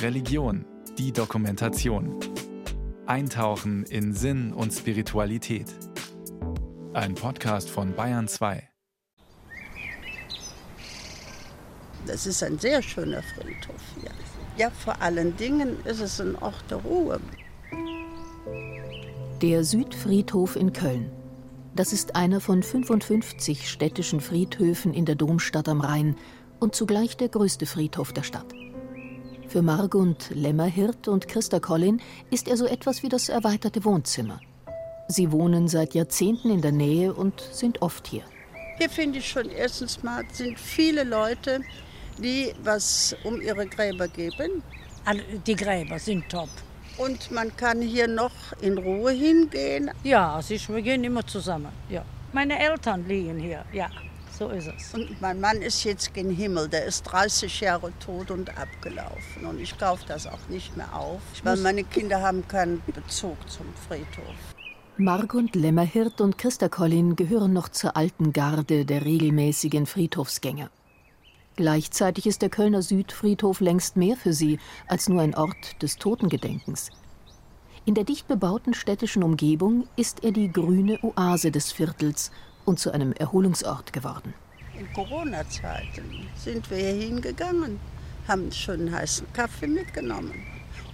Religion, 0.00 0.64
die 0.98 1.12
Dokumentation. 1.12 2.18
Eintauchen 3.06 3.84
in 3.84 4.12
Sinn 4.12 4.52
und 4.52 4.72
Spiritualität. 4.72 5.66
Ein 6.92 7.14
Podcast 7.14 7.70
von 7.70 7.94
Bayern 7.94 8.28
2. 8.28 8.68
Das 12.06 12.26
ist 12.26 12.42
ein 12.42 12.58
sehr 12.58 12.82
schöner 12.82 13.22
Friedhof 13.22 13.80
hier. 14.00 14.10
Ja, 14.56 14.70
vor 14.70 15.00
allen 15.00 15.36
Dingen 15.36 15.76
ist 15.84 16.00
es 16.00 16.20
ein 16.20 16.36
Ort 16.36 16.64
der 16.70 16.78
Ruhe. 16.78 17.20
Der 19.40 19.64
Südfriedhof 19.64 20.56
in 20.56 20.72
Köln. 20.72 21.10
Das 21.74 21.92
ist 21.92 22.16
einer 22.16 22.40
von 22.40 22.62
55 22.62 23.68
städtischen 23.68 24.20
Friedhöfen 24.20 24.92
in 24.92 25.06
der 25.06 25.14
Domstadt 25.14 25.68
am 25.68 25.80
Rhein 25.80 26.16
und 26.62 26.74
zugleich 26.76 27.16
der 27.16 27.28
größte 27.28 27.66
Friedhof 27.66 28.12
der 28.12 28.22
Stadt. 28.22 28.46
Für 29.48 29.62
Margund 29.62 30.30
Lämmerhirt 30.30 31.08
und 31.08 31.28
Christa 31.28 31.60
Collin 31.60 32.00
ist 32.30 32.48
er 32.48 32.56
so 32.56 32.66
etwas 32.66 33.02
wie 33.02 33.08
das 33.08 33.28
erweiterte 33.28 33.84
Wohnzimmer. 33.84 34.40
Sie 35.08 35.32
wohnen 35.32 35.68
seit 35.68 35.92
Jahrzehnten 35.94 36.50
in 36.50 36.62
der 36.62 36.72
Nähe 36.72 37.12
und 37.12 37.40
sind 37.50 37.82
oft 37.82 38.06
hier. 38.06 38.22
Hier 38.78 38.88
finde 38.88 39.18
ich 39.18 39.28
schon 39.28 39.50
erstens 39.50 40.02
mal 40.02 40.24
sind 40.32 40.58
viele 40.58 41.04
Leute, 41.04 41.60
die 42.16 42.54
was 42.62 43.14
um 43.24 43.40
ihre 43.40 43.66
Gräber 43.66 44.08
geben. 44.08 44.62
Die 45.46 45.56
Gräber 45.56 45.98
sind 45.98 46.28
top. 46.28 46.48
Und 46.96 47.30
man 47.30 47.54
kann 47.56 47.82
hier 47.82 48.06
noch 48.06 48.32
in 48.60 48.78
Ruhe 48.78 49.10
hingehen. 49.10 49.90
Ja, 50.04 50.36
also 50.36 50.54
wir 50.68 50.82
gehen 50.82 51.02
immer 51.02 51.26
zusammen. 51.26 51.72
Ja. 51.90 52.04
Meine 52.32 52.58
Eltern 52.58 53.06
liegen 53.08 53.38
hier, 53.38 53.64
ja. 53.72 53.90
So 54.38 54.48
ist 54.48 54.68
es. 54.68 54.94
Und 54.94 55.20
mein 55.20 55.40
Mann 55.40 55.60
ist 55.60 55.84
jetzt 55.84 56.14
gen 56.14 56.30
Himmel. 56.30 56.68
Der 56.68 56.86
ist 56.86 57.02
30 57.02 57.60
Jahre 57.60 57.92
tot 57.98 58.30
und 58.30 58.56
abgelaufen. 58.56 59.46
Und 59.46 59.60
ich 59.60 59.78
kaufe 59.78 60.04
das 60.08 60.26
auch 60.26 60.48
nicht 60.48 60.76
mehr 60.76 60.94
auf, 60.96 61.20
weil 61.44 61.58
meine 61.58 61.84
Kinder 61.84 62.22
haben 62.22 62.46
keinen 62.48 62.82
Bezug 62.86 63.36
zum 63.50 63.66
Friedhof. 63.86 64.34
Margund 64.96 65.54
Lämmerhirt 65.54 66.20
und 66.20 66.38
Christa 66.38 66.68
Collin 66.68 67.16
gehören 67.16 67.52
noch 67.52 67.68
zur 67.68 67.96
alten 67.96 68.32
Garde 68.32 68.84
der 68.84 69.04
regelmäßigen 69.04 69.86
Friedhofsgänger. 69.86 70.70
Gleichzeitig 71.56 72.26
ist 72.26 72.40
der 72.40 72.48
Kölner 72.48 72.82
Südfriedhof 72.82 73.60
längst 73.60 73.96
mehr 73.96 74.16
für 74.16 74.32
sie 74.32 74.58
als 74.88 75.08
nur 75.08 75.20
ein 75.20 75.34
Ort 75.34 75.82
des 75.82 75.96
Totengedenkens. 75.96 76.90
In 77.84 77.94
der 77.94 78.04
dicht 78.04 78.28
bebauten 78.28 78.74
städtischen 78.74 79.22
Umgebung 79.22 79.88
ist 79.96 80.24
er 80.24 80.32
die 80.32 80.52
grüne 80.52 80.98
Oase 81.02 81.50
des 81.50 81.72
Viertels 81.72 82.30
und 82.64 82.78
zu 82.78 82.90
einem 82.90 83.12
Erholungsort 83.12 83.92
geworden. 83.92 84.34
In 84.78 84.92
Corona-Zeiten 84.92 86.28
sind 86.36 86.70
wir 86.70 86.78
hier 86.78 86.94
hingegangen, 86.94 87.78
haben 88.26 88.42
einen 88.42 88.52
schönen 88.52 88.94
heißen 88.94 89.26
Kaffee 89.32 89.66
mitgenommen. 89.66 90.32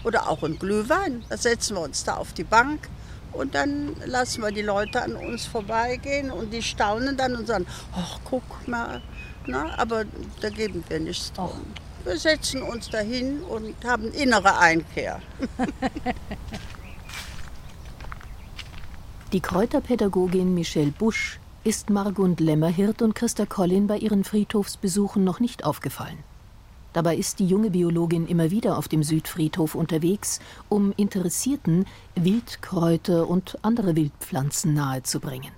Oder 0.05 0.29
auch 0.29 0.43
einen 0.43 0.59
Glühwein. 0.59 1.25
Da 1.29 1.37
setzen 1.37 1.77
wir 1.77 1.83
uns 1.83 2.05
da 2.05 2.17
auf 2.17 2.33
die 2.33 2.45
Bank 2.45 2.89
und 3.33 3.55
dann 3.55 3.97
lassen 4.05 4.43
wir 4.43 4.51
die 4.51 4.63
Leute 4.63 5.03
an 5.03 5.15
uns 5.17 5.47
vorbeigehen 5.47 6.31
und 6.31 6.53
die 6.53 6.63
staunen 6.63 7.17
dann 7.17 7.37
und 7.37 7.47
sagen, 7.47 7.67
ach 7.95 8.19
guck 8.25 8.67
mal, 8.67 9.03
na, 9.47 9.79
aber 9.79 10.05
da 10.41 10.51
geben 10.51 10.85
wir 10.89 11.01
nichts 11.01 11.33
drum. 11.33 11.61
Wir 12.05 12.19
setzen 12.19 12.63
uns 12.63 12.91
dahin 12.91 13.43
und 13.43 13.75
haben 13.85 14.13
innere 14.13 14.59
Einkehr. 14.59 15.21
Die 19.33 19.41
Kräuterpädagogin 19.41 20.55
Michelle 20.55 20.91
Busch 20.91 21.39
ist 21.65 21.91
Margund 21.91 22.41
Lämmerhirt 22.41 23.03
und 23.03 23.15
Christa 23.15 23.45
Collin 23.45 23.87
bei 23.87 23.99
ihren 23.99 24.25
Friedhofsbesuchen 24.25 25.25
noch 25.25 25.41
nicht 25.41 25.65
aufgefallen. 25.65 26.19
Dabei 26.93 27.17
ist 27.17 27.39
die 27.39 27.47
junge 27.47 27.71
Biologin 27.71 28.27
immer 28.27 28.51
wieder 28.51 28.79
auf 28.79 28.89
dem 28.89 29.03
Südfriedhof 29.03 29.75
unterwegs, 29.75 30.41
um 30.69 30.93
Interessierten 30.97 31.87
Wildkräuter 32.15 33.29
und 33.29 33.59
andere 33.63 33.95
Wildpflanzen 33.97 34.73
nahezubringen. 34.75 35.58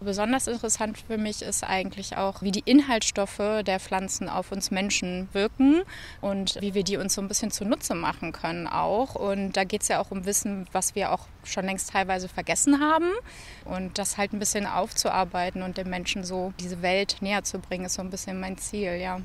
Besonders 0.00 0.46
interessant 0.46 0.98
für 0.98 1.16
mich 1.16 1.40
ist 1.40 1.64
eigentlich 1.64 2.18
auch, 2.18 2.42
wie 2.42 2.50
die 2.50 2.62
Inhaltsstoffe 2.66 3.62
der 3.66 3.80
Pflanzen 3.80 4.28
auf 4.28 4.52
uns 4.52 4.70
Menschen 4.70 5.28
wirken 5.32 5.82
und 6.20 6.58
wie 6.60 6.74
wir 6.74 6.84
die 6.84 6.98
uns 6.98 7.14
so 7.14 7.22
ein 7.22 7.28
bisschen 7.28 7.50
zunutze 7.50 7.94
machen 7.94 8.32
können 8.32 8.66
auch. 8.66 9.14
Und 9.14 9.56
da 9.56 9.64
geht 9.64 9.82
es 9.82 9.88
ja 9.88 9.98
auch 9.98 10.10
um 10.10 10.26
Wissen, 10.26 10.66
was 10.72 10.94
wir 10.94 11.12
auch 11.12 11.26
schon 11.44 11.64
längst 11.64 11.90
teilweise 11.90 12.28
vergessen 12.28 12.80
haben. 12.80 13.10
Und 13.64 13.96
das 13.96 14.18
halt 14.18 14.34
ein 14.34 14.38
bisschen 14.38 14.66
aufzuarbeiten 14.66 15.62
und 15.62 15.78
den 15.78 15.88
Menschen 15.88 16.24
so 16.24 16.52
diese 16.60 16.82
Welt 16.82 17.16
näher 17.20 17.44
zu 17.44 17.58
bringen, 17.58 17.86
ist 17.86 17.94
so 17.94 18.02
ein 18.02 18.10
bisschen 18.10 18.38
mein 18.38 18.58
Ziel, 18.58 18.96
ja. 18.96 19.20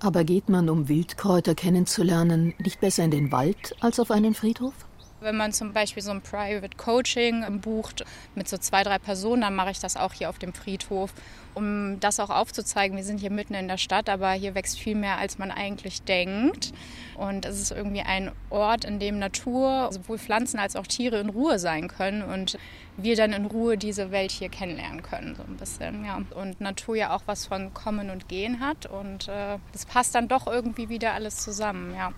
Aber 0.00 0.24
geht 0.24 0.48
man, 0.48 0.68
um 0.68 0.88
Wildkräuter 0.88 1.54
kennenzulernen, 1.54 2.54
nicht 2.58 2.80
besser 2.80 3.04
in 3.04 3.12
den 3.12 3.30
Wald 3.30 3.74
als 3.80 4.00
auf 4.00 4.10
einen 4.10 4.34
Friedhof? 4.34 4.87
Wenn 5.20 5.36
man 5.36 5.52
zum 5.52 5.72
Beispiel 5.72 6.02
so 6.02 6.10
ein 6.10 6.20
Private 6.20 6.76
Coaching 6.76 7.60
bucht 7.60 8.04
mit 8.34 8.48
so 8.48 8.56
zwei, 8.56 8.82
drei 8.82 8.98
Personen, 8.98 9.42
dann 9.42 9.54
mache 9.54 9.70
ich 9.70 9.80
das 9.80 9.96
auch 9.96 10.12
hier 10.12 10.30
auf 10.30 10.38
dem 10.38 10.52
Friedhof, 10.52 11.12
um 11.54 11.98
das 12.00 12.20
auch 12.20 12.30
aufzuzeigen. 12.30 12.96
Wir 12.96 13.04
sind 13.04 13.18
hier 13.18 13.30
mitten 13.30 13.54
in 13.54 13.66
der 13.66 13.78
Stadt, 13.78 14.08
aber 14.08 14.30
hier 14.32 14.54
wächst 14.54 14.78
viel 14.78 14.94
mehr, 14.94 15.18
als 15.18 15.38
man 15.38 15.50
eigentlich 15.50 16.02
denkt. 16.02 16.72
Und 17.16 17.44
es 17.46 17.60
ist 17.60 17.72
irgendwie 17.72 18.02
ein 18.02 18.30
Ort, 18.48 18.84
in 18.84 19.00
dem 19.00 19.18
Natur, 19.18 19.88
sowohl 19.90 20.18
Pflanzen 20.18 20.60
als 20.60 20.76
auch 20.76 20.86
Tiere 20.86 21.18
in 21.18 21.30
Ruhe 21.30 21.58
sein 21.58 21.88
können 21.88 22.22
und 22.22 22.56
wir 22.96 23.16
dann 23.16 23.32
in 23.32 23.46
Ruhe 23.46 23.76
diese 23.76 24.10
Welt 24.10 24.30
hier 24.30 24.48
kennenlernen 24.48 25.02
können, 25.02 25.34
so 25.34 25.42
ein 25.42 25.56
bisschen, 25.56 26.04
ja. 26.04 26.20
Und 26.34 26.60
Natur 26.60 26.96
ja 26.96 27.14
auch 27.14 27.22
was 27.26 27.46
von 27.46 27.74
Kommen 27.74 28.10
und 28.10 28.28
Gehen 28.28 28.60
hat 28.60 28.86
und 28.86 29.28
äh, 29.28 29.58
das 29.72 29.86
passt 29.86 30.14
dann 30.14 30.28
doch 30.28 30.46
irgendwie 30.46 30.88
wieder 30.88 31.14
alles 31.14 31.36
zusammen, 31.36 31.94
ja. 31.94 32.12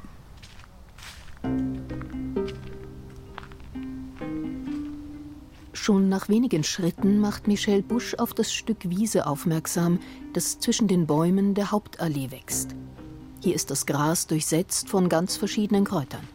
Schon 5.90 6.08
nach 6.08 6.28
wenigen 6.28 6.62
Schritten 6.62 7.18
macht 7.18 7.48
Michelle 7.48 7.82
Busch 7.82 8.14
auf 8.14 8.32
das 8.32 8.52
Stück 8.52 8.88
Wiese 8.88 9.26
aufmerksam, 9.26 9.98
das 10.34 10.60
zwischen 10.60 10.86
den 10.86 11.08
Bäumen 11.08 11.54
der 11.54 11.72
Hauptallee 11.72 12.30
wächst. 12.30 12.76
Hier 13.42 13.56
ist 13.56 13.72
das 13.72 13.86
Gras 13.86 14.28
durchsetzt 14.28 14.88
von 14.88 15.08
ganz 15.08 15.36
verschiedenen 15.36 15.82
Kräutern. 15.82 16.28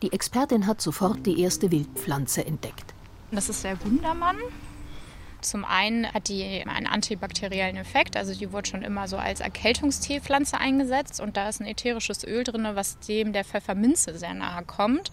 Die 0.00 0.10
Expertin 0.10 0.66
hat 0.66 0.80
sofort 0.80 1.26
die 1.26 1.38
erste 1.38 1.70
Wildpflanze 1.70 2.46
entdeckt. 2.46 2.94
Das 3.30 3.50
ist 3.50 3.62
der 3.62 3.78
Wundermann. 3.84 4.38
Zum 5.42 5.66
einen 5.66 6.10
hat 6.10 6.28
die 6.28 6.64
einen 6.66 6.86
antibakteriellen 6.86 7.76
Effekt, 7.76 8.16
also 8.16 8.34
die 8.34 8.52
wurde 8.52 8.70
schon 8.70 8.80
immer 8.80 9.06
so 9.06 9.18
als 9.18 9.40
Erkältungsteepflanze 9.40 10.56
eingesetzt 10.56 11.20
und 11.20 11.36
da 11.36 11.50
ist 11.50 11.60
ein 11.60 11.66
ätherisches 11.66 12.24
Öl 12.24 12.42
drin, 12.42 12.66
was 12.72 12.98
dem 13.00 13.34
der 13.34 13.44
Pfefferminze 13.44 14.16
sehr 14.16 14.32
nahe 14.32 14.64
kommt 14.64 15.10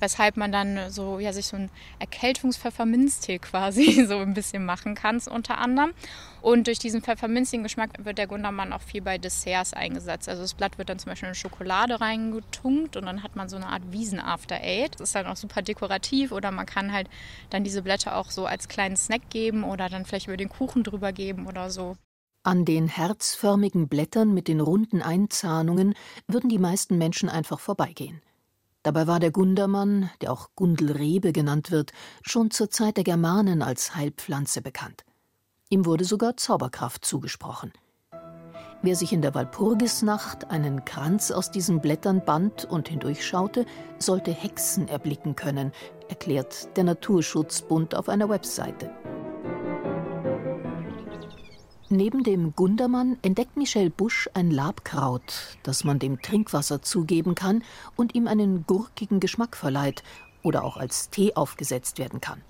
weshalb 0.00 0.36
man 0.36 0.52
dann 0.52 0.90
so, 0.90 1.18
ja, 1.18 1.32
sich 1.32 1.46
so 1.46 1.56
ein 1.56 1.70
Erkältungspfefferminztee 1.98 3.38
quasi 3.40 4.04
so 4.06 4.18
ein 4.18 4.34
bisschen 4.34 4.64
machen 4.64 4.94
kann, 4.94 5.20
unter 5.30 5.58
anderem. 5.58 5.92
Und 6.40 6.66
durch 6.68 6.78
diesen 6.78 7.02
pfefferminzigen 7.02 7.62
Geschmack 7.62 7.90
wird 8.04 8.18
der 8.18 8.26
Gundermann 8.26 8.72
auch 8.72 8.82
viel 8.82 9.02
bei 9.02 9.18
Desserts 9.18 9.74
eingesetzt. 9.74 10.28
Also 10.28 10.42
das 10.42 10.54
Blatt 10.54 10.78
wird 10.78 10.88
dann 10.88 10.98
zum 10.98 11.10
Beispiel 11.10 11.28
in 11.28 11.34
Schokolade 11.34 12.00
reingetunkt 12.00 12.96
und 12.96 13.06
dann 13.06 13.22
hat 13.22 13.34
man 13.34 13.48
so 13.48 13.56
eine 13.56 13.66
Art 13.66 13.82
Wiesen-After-Eight. 13.90 14.94
Das 14.94 15.08
ist 15.08 15.14
dann 15.14 15.26
auch 15.26 15.36
super 15.36 15.62
dekorativ 15.62 16.30
oder 16.30 16.50
man 16.50 16.66
kann 16.66 16.92
halt 16.92 17.08
dann 17.50 17.64
diese 17.64 17.82
Blätter 17.82 18.16
auch 18.16 18.30
so 18.30 18.46
als 18.46 18.68
kleinen 18.68 18.96
Snack 18.96 19.30
geben 19.30 19.64
oder 19.64 19.88
dann 19.88 20.04
vielleicht 20.04 20.28
über 20.28 20.36
den 20.36 20.48
Kuchen 20.48 20.84
drüber 20.84 21.12
geben 21.12 21.46
oder 21.46 21.70
so. 21.70 21.96
An 22.44 22.64
den 22.64 22.88
herzförmigen 22.88 23.88
Blättern 23.88 24.32
mit 24.32 24.48
den 24.48 24.60
runden 24.60 25.02
Einzahnungen 25.02 25.94
würden 26.28 26.48
die 26.48 26.58
meisten 26.58 26.96
Menschen 26.96 27.28
einfach 27.28 27.58
vorbeigehen. 27.58 28.22
Dabei 28.82 29.06
war 29.06 29.20
der 29.20 29.30
Gundermann, 29.30 30.10
der 30.20 30.32
auch 30.32 30.50
Gundelrebe 30.54 31.32
genannt 31.32 31.70
wird, 31.70 31.92
schon 32.22 32.50
zur 32.50 32.70
Zeit 32.70 32.96
der 32.96 33.04
Germanen 33.04 33.62
als 33.62 33.94
Heilpflanze 33.94 34.62
bekannt. 34.62 35.04
Ihm 35.68 35.84
wurde 35.84 36.04
sogar 36.04 36.36
Zauberkraft 36.36 37.04
zugesprochen. 37.04 37.72
Wer 38.80 38.94
sich 38.94 39.12
in 39.12 39.22
der 39.22 39.34
Walpurgisnacht 39.34 40.50
einen 40.50 40.84
Kranz 40.84 41.32
aus 41.32 41.50
diesen 41.50 41.80
Blättern 41.80 42.24
band 42.24 42.64
und 42.64 42.88
hindurchschaute, 42.88 43.66
sollte 43.98 44.30
Hexen 44.30 44.86
erblicken 44.86 45.34
können, 45.34 45.72
erklärt 46.08 46.76
der 46.76 46.84
Naturschutzbund 46.84 47.96
auf 47.96 48.08
einer 48.08 48.28
Webseite. 48.28 48.92
Neben 51.90 52.22
dem 52.22 52.54
Gundermann 52.54 53.18
entdeckt 53.22 53.56
Michel 53.56 53.88
Busch 53.88 54.28
ein 54.34 54.50
Labkraut, 54.50 55.56
das 55.62 55.84
man 55.84 55.98
dem 55.98 56.20
Trinkwasser 56.20 56.82
zugeben 56.82 57.34
kann 57.34 57.64
und 57.96 58.14
ihm 58.14 58.28
einen 58.28 58.66
gurkigen 58.66 59.20
Geschmack 59.20 59.56
verleiht 59.56 60.02
oder 60.42 60.64
auch 60.64 60.76
als 60.76 61.08
Tee 61.08 61.34
aufgesetzt 61.34 61.98
werden 61.98 62.20
kann. 62.20 62.42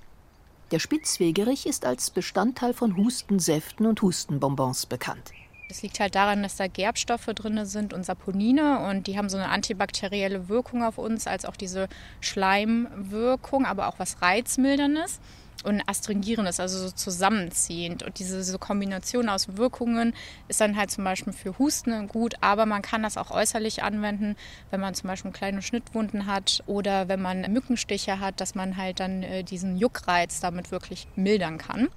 Der 0.72 0.80
Spitzwegerich 0.80 1.66
ist 1.66 1.84
als 1.84 2.10
Bestandteil 2.10 2.74
von 2.74 2.96
Hustensäften 2.96 3.86
und 3.86 4.02
Hustenbonbons 4.02 4.86
bekannt. 4.86 5.30
Das 5.68 5.82
liegt 5.82 6.00
halt 6.00 6.16
daran, 6.16 6.42
dass 6.42 6.56
da 6.56 6.66
Gerbstoffe 6.66 7.26
drin 7.26 7.64
sind 7.64 7.94
und 7.94 8.04
Saponine 8.04 8.88
und 8.90 9.06
die 9.06 9.18
haben 9.18 9.28
so 9.28 9.36
eine 9.36 9.50
antibakterielle 9.50 10.48
Wirkung 10.48 10.82
auf 10.82 10.98
uns, 10.98 11.28
als 11.28 11.44
auch 11.44 11.56
diese 11.56 11.88
Schleimwirkung, 12.20 13.66
aber 13.66 13.86
auch 13.86 14.00
was 14.00 14.20
Reizmilderndes. 14.20 15.20
Und 15.64 15.82
astringierend 15.86 16.48
ist, 16.48 16.60
also 16.60 16.78
so 16.78 16.90
zusammenziehend. 16.90 18.02
Und 18.02 18.18
diese 18.18 18.42
so 18.42 18.58
Kombination 18.58 19.28
aus 19.28 19.56
Wirkungen 19.56 20.14
ist 20.48 20.60
dann 20.60 20.76
halt 20.76 20.90
zum 20.90 21.04
Beispiel 21.04 21.32
für 21.32 21.58
Husten 21.58 22.08
gut, 22.08 22.34
aber 22.40 22.66
man 22.66 22.82
kann 22.82 23.02
das 23.02 23.16
auch 23.16 23.30
äußerlich 23.30 23.82
anwenden, 23.82 24.36
wenn 24.70 24.80
man 24.80 24.94
zum 24.94 25.08
Beispiel 25.08 25.30
kleine 25.32 25.62
Schnittwunden 25.62 26.26
hat 26.26 26.62
oder 26.66 27.08
wenn 27.08 27.20
man 27.20 27.40
Mückenstiche 27.52 28.20
hat, 28.20 28.40
dass 28.40 28.54
man 28.54 28.76
halt 28.76 29.00
dann 29.00 29.22
äh, 29.22 29.44
diesen 29.44 29.76
Juckreiz 29.76 30.40
damit 30.40 30.70
wirklich 30.70 31.06
mildern 31.16 31.58
kann. 31.58 31.88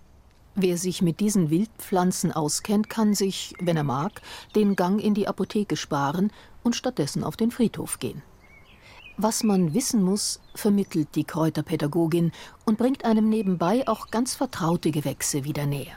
Wer 0.56 0.78
sich 0.78 1.02
mit 1.02 1.22
diesen 1.22 1.50
Wildpflanzen 1.50 2.34
auskennt, 2.34 2.90
kann 2.90 3.14
sich, 3.14 3.54
wenn 3.62 3.78
er 3.78 3.84
mag, 3.84 4.22
den 4.54 4.76
Gang 4.76 5.02
in 5.02 5.14
die 5.14 5.30
Apotheke 5.30 5.78
sparen 5.78 6.32
und 6.62 6.76
stattdessen 6.76 7.24
auf 7.24 7.38
den 7.38 7.52
Friedhof 7.52 8.00
gehen. 8.00 8.22
Was 9.24 9.44
man 9.44 9.76
wissen 9.76 10.02
muss, 10.02 10.40
vermittelt 10.56 11.10
die 11.14 11.26
Kräuterpädagogin 11.26 12.32
und 12.66 12.80
bringt 12.80 13.06
einem 13.06 13.30
nebenbei 13.30 13.88
auch 13.88 14.10
ganz 14.10 14.34
vertraute 14.34 14.90
Gewächse 14.90 15.44
wieder 15.44 15.68
näher. 15.68 15.94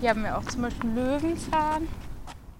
Hier 0.00 0.10
haben 0.10 0.24
wir 0.24 0.36
auch 0.36 0.44
zum 0.46 0.62
Beispiel 0.62 0.90
Löwenzahn. 0.90 1.86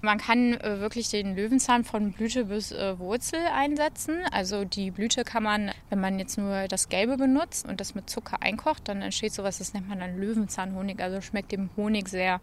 Man 0.03 0.19
kann 0.19 0.55
äh, 0.55 0.79
wirklich 0.79 1.11
den 1.11 1.35
Löwenzahn 1.35 1.83
von 1.83 2.13
Blüte 2.13 2.45
bis 2.45 2.71
äh, 2.71 2.97
Wurzel 3.01 3.41
einsetzen. 3.53 4.21
Also 4.31 4.65
die 4.65 4.93
Blüte 4.93 5.25
kann 5.25 5.43
man, 5.43 5.73
wenn 5.89 6.01
man 6.01 6.21
jetzt 6.21 6.39
nur 6.39 6.69
das 6.69 6.89
Gelbe 6.89 7.17
benutzt 7.17 7.69
und 7.69 7.81
das 7.81 7.97
mit 7.97 8.09
Zucker 8.09 8.41
einkocht, 8.41 8.87
dann 8.87 9.03
entsteht 9.03 9.33
sowas, 9.33 9.59
das 9.59 9.75
nennt 9.75 9.89
man 9.89 9.99
dann 9.99 10.17
Löwenzahnhonig. 10.17 11.03
Also 11.03 11.21
schmeckt 11.21 11.51
dem 11.51 11.71
Honig 11.77 12.09
sehr 12.09 12.41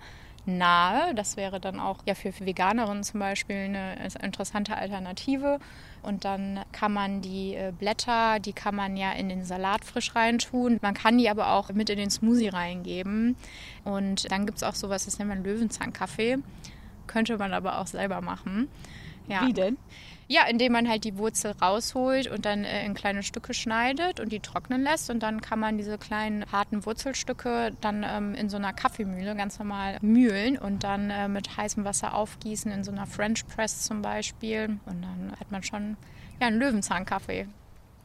nahe. 0.48 1.14
Das 1.14 1.38
wäre 1.38 1.60
dann 1.60 1.80
auch 1.80 2.00
ja, 2.06 2.16
für 2.16 2.34
Veganerinnen 2.38 3.04
zum 3.04 3.20
Beispiel 3.20 3.56
eine 3.56 3.96
interessante 4.22 4.76
Alternative. 4.76 5.60
Und 6.08 6.24
dann 6.24 6.62
kann 6.72 6.94
man 6.94 7.22
die 7.22 7.54
äh, 7.56 7.74
Blätter, 7.78 8.40
die 8.40 8.54
kann 8.54 8.74
man 8.74 8.96
ja 8.96 9.12
in 9.12 9.28
den 9.28 9.44
Salat 9.44 9.84
frisch 9.84 10.16
reintun. 10.16 10.80
Man 10.82 10.94
kann 10.94 11.18
die 11.18 11.30
aber 11.30 11.52
auch 11.52 11.70
mit 11.74 11.90
in 11.90 11.98
den 11.98 12.10
Smoothie 12.10 12.48
reingeben. 12.48 13.36
Und 13.84 14.32
dann 14.32 14.46
gibt 14.46 14.60
es 14.60 14.64
auch 14.64 14.74
sowas, 14.74 15.04
das 15.04 15.20
nennt 15.20 15.28
man 15.28 15.44
Löwenzahnkaffee. 15.44 16.38
Könnte 17.08 17.38
man 17.38 17.54
aber 17.54 17.80
auch 17.80 17.88
selber 17.88 18.22
machen. 18.22 18.70
Ja. 19.28 19.46
Wie 19.46 19.52
denn? 19.52 19.76
Ja, 20.30 20.46
indem 20.46 20.74
man 20.74 20.90
halt 20.90 21.06
die 21.06 21.18
Wurzel 21.18 21.54
rausholt 21.62 22.28
und 22.28 22.46
dann 22.46 22.66
äh, 22.66 22.86
in 22.86 22.94
kleine 22.94 23.24
Stücke 23.24 23.54
schneidet 23.54 24.20
und 24.20 24.32
die 24.32 24.42
trocknen 24.42 24.84
lässt. 24.84 25.10
Und 25.10 25.24
dann 25.24 25.40
kann 25.40 25.60
man 25.60 25.78
diese 25.78 25.98
kleinen 25.98 26.52
harten 26.52 26.86
Wurzelstücke 26.86 27.72
dann 27.80 28.06
ähm, 28.06 28.36
in 28.36 28.50
so 28.50 28.58
einer 28.58 28.74
Kaffeemühle 28.74 29.36
ganz 29.38 29.58
normal 29.58 29.98
mühlen 30.02 30.58
und 30.58 30.84
dann 30.84 31.10
äh, 31.10 31.30
mit 31.30 31.56
heißem 31.56 31.86
Wasser 31.86 32.14
aufgießen, 32.14 32.70
in 32.72 32.84
so 32.84 32.92
einer 32.92 33.08
French 33.08 33.48
Press 33.48 33.84
zum 33.84 34.02
Beispiel. 34.02 34.80
Und 34.86 35.02
dann 35.02 35.32
hat 35.40 35.50
man 35.52 35.64
schon 35.64 35.96
ja, 36.42 36.48
einen 36.48 36.60
Löwenzahnkaffee. 36.60 37.48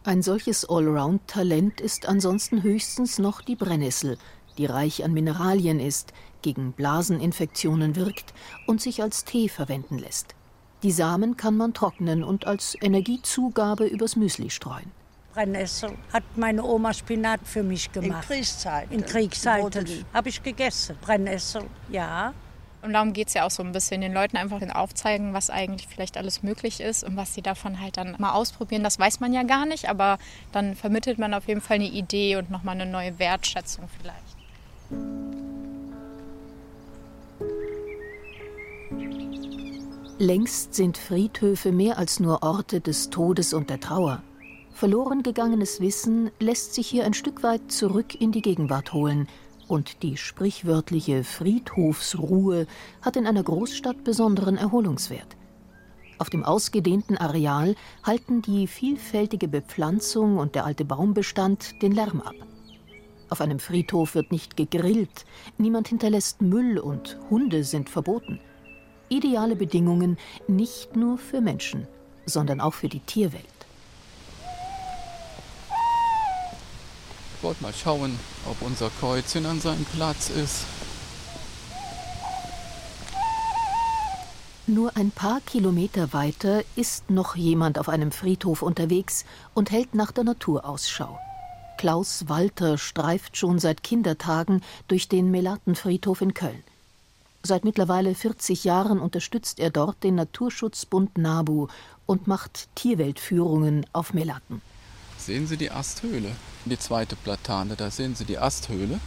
Ein 0.05 0.23
solches 0.23 0.69
Allround-Talent 0.69 1.81
ist 1.81 2.09
ansonsten 2.09 2.63
höchstens 2.63 3.19
noch 3.19 3.41
die 3.41 3.57
Brennnessel, 3.57 4.19
die 4.59 4.67
reich 4.67 5.05
an 5.05 5.13
Mineralien 5.13 5.81
ist, 5.81 6.13
gegen 6.43 6.73
Blaseninfektionen 6.73 7.97
wirkt 7.97 8.35
und 8.67 8.81
sich 8.81 9.03
als 9.03 9.25
Tee 9.25 9.49
verwenden 9.49 9.99
lässt. 9.99 10.35
Die 10.82 10.90
Samen 10.90 11.37
kann 11.37 11.56
man 11.56 11.75
trocknen 11.75 12.25
und 12.25 12.46
als 12.46 12.76
Energiezugabe 12.81 13.87
übers 13.87 14.17
Müsli 14.17 14.50
streuen. 14.50 14.90
Brennnessel 15.32 15.93
hat 16.12 16.25
meine 16.37 16.64
Oma 16.64 16.93
Spinat 16.93 17.40
für 17.44 17.62
mich 17.62 17.93
gemacht. 17.93 18.25
In 18.25 18.37
Kriegszeiten. 18.37 18.93
In 18.93 19.06
Kriegszeiten 19.06 20.05
habe 20.12 20.29
ich 20.29 20.43
gegessen. 20.43 20.96
Brennnessel, 21.00 21.62
ja. 21.88 22.34
Und 22.82 22.94
darum 22.94 23.12
geht 23.12 23.29
es 23.29 23.34
ja 23.34 23.46
auch 23.46 23.50
so 23.50 23.62
ein 23.62 23.70
bisschen, 23.70 24.00
den 24.00 24.12
Leuten 24.12 24.37
einfach 24.37 24.61
aufzeigen, 24.75 25.34
was 25.34 25.50
eigentlich 25.50 25.87
vielleicht 25.87 26.17
alles 26.17 26.43
möglich 26.43 26.81
ist 26.81 27.05
und 27.05 27.17
was 27.17 27.32
sie 27.32 27.43
davon 27.43 27.81
halt 27.81 27.96
dann 27.96 28.17
mal 28.19 28.32
ausprobieren. 28.32 28.82
Das 28.82 28.99
weiß 28.99 29.20
man 29.20 29.32
ja 29.32 29.44
gar 29.44 29.67
nicht, 29.67 29.88
aber 29.88 30.19
dann 30.50 30.75
vermittelt 30.75 31.19
man 31.19 31.32
auf 31.32 31.46
jeden 31.46 31.61
Fall 31.61 31.76
eine 31.76 31.88
Idee 31.88 32.37
und 32.37 32.50
nochmal 32.50 32.75
eine 32.75 32.90
neue 32.90 33.20
Wertschätzung 33.20 33.88
vielleicht. 34.00 35.31
Längst 40.23 40.75
sind 40.75 40.99
Friedhöfe 40.99 41.73
mehr 41.73 41.99
als 41.99 42.21
nur 42.21 42.45
Orte 42.45 42.81
des 42.81 43.11
Todes 43.11 43.53
und 43.53 43.71
der 43.71 43.81
Trauer. 43.81 44.23
Verloren 44.71 45.25
gegangenes 45.25 45.81
Wissen 45.81 46.31
lässt 46.39 46.75
sich 46.75 46.87
hier 46.87 47.05
ein 47.05 47.13
Stück 47.13 47.43
weit 47.43 47.73
zurück 47.73 48.15
in 48.21 48.31
die 48.31 48.41
Gegenwart 48.41 48.93
holen, 48.93 49.27
und 49.67 50.05
die 50.05 50.17
sprichwörtliche 50.17 51.25
Friedhofsruhe 51.25 52.69
hat 53.01 53.17
in 53.17 53.27
einer 53.27 53.43
Großstadt 53.43 54.05
besonderen 54.05 54.59
Erholungswert. 54.59 55.37
Auf 56.19 56.31
dem 56.31 56.45
ausgedehnten 56.45 57.19
Areal 57.19 57.75
halten 58.05 58.43
die 58.43 58.69
vielfältige 58.69 59.49
Bepflanzung 59.49 60.39
und 60.39 60.55
der 60.55 60.67
alte 60.67 60.85
Baumbestand 60.85 61.83
den 61.83 61.91
Lärm 61.91 62.21
ab. 62.21 62.37
Auf 63.29 63.41
einem 63.41 63.59
Friedhof 63.59 64.15
wird 64.15 64.31
nicht 64.31 64.57
gegrillt, 64.57 65.25
niemand 65.59 65.89
hinterlässt 65.89 66.43
Müll 66.43 66.79
und 66.79 67.19
Hunde 67.29 67.65
sind 67.65 67.91
verboten 67.91 68.39
ideale 69.17 69.56
Bedingungen 69.56 70.19
nicht 70.49 70.97
nur 70.97 71.19
für 71.19 71.41
Menschen, 71.41 71.87
sondern 72.26 72.61
auch 72.61 72.75
für 72.75 72.88
die 72.88 73.00
Tierwelt. 73.00 73.44
Ich 77.37 77.43
wollte 77.43 77.62
mal 77.62 77.75
schauen, 77.75 78.19
ob 78.49 78.62
unser 78.62 78.88
Kreuzchen 79.00 79.47
an 79.47 79.61
seinem 79.61 79.85
Platz 79.85 80.31
ist. 80.31 80.64
Nur 84.69 84.97
ein 84.97 85.11
paar 85.11 85.41
Kilometer 85.41 86.12
weiter 86.12 86.62
ist 86.76 87.11
noch 87.11 87.35
jemand 87.35 87.81
auf 87.81 87.88
einem 87.88 88.12
Friedhof 88.12 88.62
unterwegs 88.62 89.25
und 89.55 89.73
hält 89.73 89.94
nach 89.94 90.12
der 90.12 90.23
Natur 90.23 90.64
Ausschau. 90.64 91.19
Klaus 91.79 92.29
Walter 92.29 92.79
streift 92.79 93.37
schon 93.37 93.59
seit 93.59 93.82
Kindertagen 93.82 94.62
durch 94.87 95.09
den 95.09 95.32
Melatenfriedhof 95.32 96.20
in 96.20 96.32
Köln. 96.32 96.62
Seit 97.44 97.65
mittlerweile 97.65 98.15
40 98.15 98.62
Jahren 98.62 99.00
unterstützt 99.00 99.59
er 99.59 99.71
dort 99.71 100.05
den 100.05 100.15
Naturschutzbund 100.15 101.19
NABU 101.19 101.67
und 102.06 102.29
macht 102.29 102.69
Tierweltführungen 102.77 103.85
auf 103.93 104.15
Melatten. 104.15 104.62
Sehen 105.19 105.49
Sie 105.49 105.56
die 105.56 105.71
Asthöhle, 105.71 106.31
die 106.65 106.79
zweite 106.79 107.17
Platane, 107.17 107.75
da 107.75 107.91
sehen 107.91 108.15
Sie 108.15 108.25
die 108.25 108.39
Asthöhle. 108.39 109.00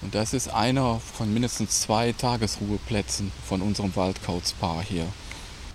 Und 0.00 0.14
das 0.14 0.32
ist 0.32 0.48
einer 0.48 1.00
von 1.00 1.32
mindestens 1.32 1.82
zwei 1.82 2.12
Tagesruheplätzen 2.12 3.30
von 3.44 3.62
unserem 3.62 3.94
Waldkauzpaar 3.94 4.82
hier. 4.82 5.06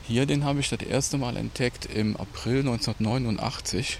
Hier, 0.07 0.25
den 0.25 0.43
habe 0.43 0.59
ich 0.59 0.69
das 0.69 0.81
erste 0.81 1.17
Mal 1.17 1.37
entdeckt 1.37 1.85
im 1.85 2.17
April 2.17 2.59
1989. 2.59 3.99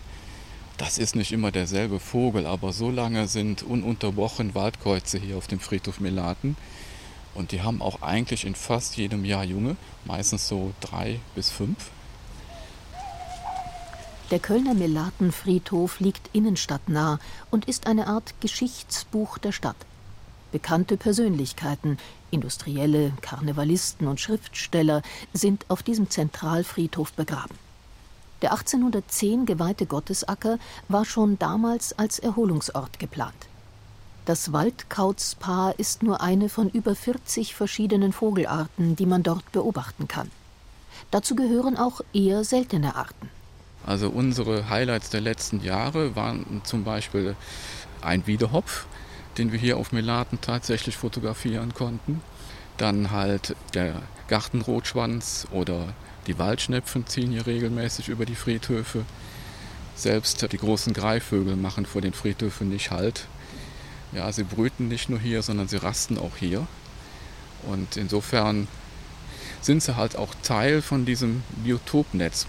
Das 0.78 0.98
ist 0.98 1.16
nicht 1.16 1.32
immer 1.32 1.52
derselbe 1.52 2.00
Vogel, 2.00 2.46
aber 2.46 2.74
so 2.74 2.90
lange 2.90 3.28
sind 3.28 3.64
ununterbrochen 3.64 4.54
Waldkreuze 4.54 5.18
hier 5.18 5.38
auf 5.38 5.48
dem 5.48 5.60
Friedhof 5.60 6.00
Melaten. 6.00 6.58
Und 7.34 7.52
die 7.52 7.62
haben 7.62 7.82
auch 7.82 8.02
eigentlich 8.02 8.46
in 8.46 8.56
fast 8.56 8.98
jedem 8.98 9.26
Jahr 9.26 9.44
Junge, 9.44 9.76
meistens 10.06 10.48
so 10.48 10.74
drei 10.82 11.20
bis 11.36 11.50
fünf. 11.50 11.92
Der 14.32 14.40
Kölner 14.40 14.74
Melatenfriedhof 14.74 16.02
liegt 16.02 16.30
innenstadtnah 16.34 17.20
und 17.50 17.66
ist 17.66 17.88
eine 17.88 18.08
Art 18.08 18.34
Geschichtsbuch 18.42 19.38
der 19.38 19.54
Stadt. 19.54 19.78
Bekannte 20.52 20.98
Persönlichkeiten, 20.98 21.98
Industrielle, 22.30 23.14
Karnevalisten 23.22 24.08
und 24.08 24.20
Schriftsteller 24.20 25.02
sind 25.34 25.66
auf 25.70 25.82
diesem 25.82 26.10
Zentralfriedhof 26.10 27.14
begraben. 27.14 27.56
Der 28.42 28.52
1810 28.52 29.46
geweihte 29.46 29.86
Gottesacker 29.86 30.60
war 30.90 31.06
schon 31.06 31.40
damals 31.40 31.98
als 31.98 32.20
Erholungsort 32.20 33.00
geplant. 33.00 33.47
Das 34.28 34.52
Waldkauzpaar 34.52 35.80
ist 35.80 36.04
nur 36.04 36.20
eine 36.20 36.50
von 36.50 36.70
über 36.70 36.96
40 36.96 37.56
verschiedenen 37.56 38.12
Vogelarten, 38.12 38.98
die 38.98 39.06
man 39.06 39.24
dort 39.24 39.50
beobachten 39.54 40.10
kann. 40.10 40.30
Dazu 41.12 41.34
gehören 41.34 41.78
auch 41.78 42.02
eher 42.12 42.44
seltene 42.44 42.98
Arten. 42.98 43.30
Also 43.86 44.10
unsere 44.10 44.70
Highlights 44.70 45.12
der 45.12 45.22
letzten 45.22 45.64
Jahre 45.64 46.18
waren 46.18 46.60
zum 46.66 46.84
Beispiel 46.84 47.38
ein 48.02 48.28
Wiedehopf, 48.28 48.88
den 49.38 49.54
wir 49.54 49.60
hier 49.60 49.78
auf 49.78 49.94
Melaten 49.94 50.42
tatsächlich 50.42 50.98
fotografieren 50.98 51.74
konnten. 51.74 52.22
Dann 52.76 53.12
halt 53.12 53.56
der 53.76 54.02
Gartenrotschwanz 54.28 55.48
oder 55.52 55.94
die 56.28 56.38
Waldschnepfen 56.38 57.08
ziehen 57.08 57.32
hier 57.32 57.48
regelmäßig 57.48 58.10
über 58.10 58.26
die 58.26 58.36
Friedhöfe. 58.36 59.06
Selbst 59.96 60.52
die 60.52 60.58
großen 60.58 60.92
Greifvögel 60.92 61.56
machen 61.56 61.86
vor 61.86 62.02
den 62.02 62.12
Friedhöfen 62.12 62.68
nicht 62.68 62.92
Halt. 62.92 63.26
Ja, 64.12 64.32
sie 64.32 64.44
brüten 64.44 64.88
nicht 64.88 65.10
nur 65.10 65.20
hier, 65.20 65.42
sondern 65.42 65.68
sie 65.68 65.78
rasten 65.78 66.18
auch 66.18 66.38
hier. 66.38 66.68
Und 67.64 67.98
insofern 67.98 68.68
sind 69.62 69.84
sie 69.84 69.96
halt 69.96 70.16
auch 70.18 70.34
Teil 70.44 70.82
von 70.82 71.06
diesem 71.06 71.44
Biotopnetz. 71.64 72.48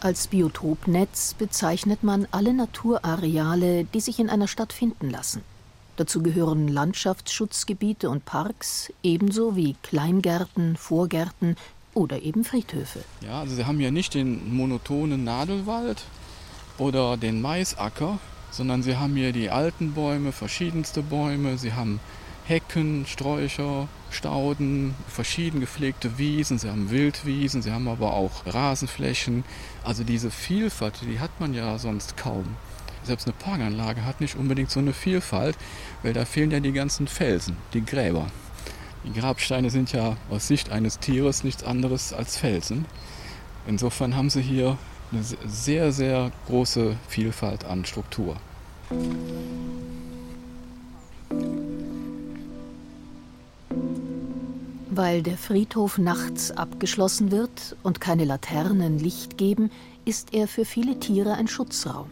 Als 0.00 0.26
Biotopnetz 0.26 1.34
bezeichnet 1.34 2.02
man 2.02 2.26
alle 2.32 2.52
Naturareale, 2.52 3.84
die 3.84 4.00
sich 4.00 4.18
in 4.18 4.28
einer 4.28 4.48
Stadt 4.48 4.72
finden 4.72 5.10
lassen. 5.10 5.42
Dazu 5.96 6.22
gehören 6.22 6.66
Landschaftsschutzgebiete 6.68 8.10
und 8.10 8.24
Parks, 8.24 8.92
ebenso 9.02 9.54
wie 9.54 9.76
Kleingärten, 9.82 10.76
Vorgärten 10.76 11.56
oder 11.94 12.22
eben 12.22 12.44
Friedhöfe. 12.44 13.04
Ja, 13.20 13.40
also 13.40 13.54
Sie 13.54 13.66
haben 13.66 13.78
hier 13.78 13.92
nicht 13.92 14.14
den 14.14 14.56
monotonen 14.56 15.22
Nadelwald 15.22 16.02
oder 16.78 17.16
den 17.16 17.40
Maisacker, 17.42 18.18
sondern 18.52 18.82
sie 18.82 18.96
haben 18.96 19.16
hier 19.16 19.32
die 19.32 19.50
alten 19.50 19.94
Bäume, 19.94 20.30
verschiedenste 20.30 21.02
Bäume, 21.02 21.58
sie 21.58 21.72
haben 21.72 21.98
Hecken, 22.44 23.06
Sträucher, 23.06 23.88
Stauden, 24.10 24.94
verschieden 25.08 25.60
gepflegte 25.60 26.18
Wiesen, 26.18 26.58
sie 26.58 26.68
haben 26.68 26.90
Wildwiesen, 26.90 27.62
sie 27.62 27.72
haben 27.72 27.88
aber 27.88 28.12
auch 28.12 28.46
Rasenflächen. 28.46 29.44
Also 29.84 30.04
diese 30.04 30.30
Vielfalt, 30.30 31.00
die 31.02 31.18
hat 31.18 31.40
man 31.40 31.54
ja 31.54 31.78
sonst 31.78 32.16
kaum. 32.16 32.44
Selbst 33.04 33.26
eine 33.26 33.34
Parkanlage 33.34 34.04
hat 34.04 34.20
nicht 34.20 34.36
unbedingt 34.36 34.70
so 34.70 34.80
eine 34.80 34.92
Vielfalt, 34.92 35.56
weil 36.02 36.12
da 36.12 36.24
fehlen 36.24 36.50
ja 36.50 36.60
die 36.60 36.72
ganzen 36.72 37.08
Felsen, 37.08 37.56
die 37.72 37.84
Gräber. 37.84 38.26
Die 39.04 39.18
Grabsteine 39.18 39.70
sind 39.70 39.92
ja 39.92 40.16
aus 40.30 40.46
Sicht 40.46 40.70
eines 40.70 40.98
Tieres 40.98 41.42
nichts 41.42 41.64
anderes 41.64 42.12
als 42.12 42.36
Felsen. 42.36 42.84
Insofern 43.66 44.14
haben 44.14 44.30
sie 44.30 44.42
hier 44.42 44.78
eine 45.12 45.22
sehr, 45.22 45.92
sehr 45.92 46.32
große 46.46 46.96
Vielfalt 47.08 47.64
an 47.64 47.84
Struktur. 47.84 48.36
Weil 54.90 55.22
der 55.22 55.38
Friedhof 55.38 55.98
nachts 55.98 56.50
abgeschlossen 56.50 57.30
wird 57.30 57.76
und 57.82 58.00
keine 58.00 58.24
Laternen 58.24 58.98
Licht 58.98 59.38
geben, 59.38 59.70
ist 60.04 60.34
er 60.34 60.48
für 60.48 60.64
viele 60.64 60.98
Tiere 60.98 61.34
ein 61.34 61.48
Schutzraum. 61.48 62.10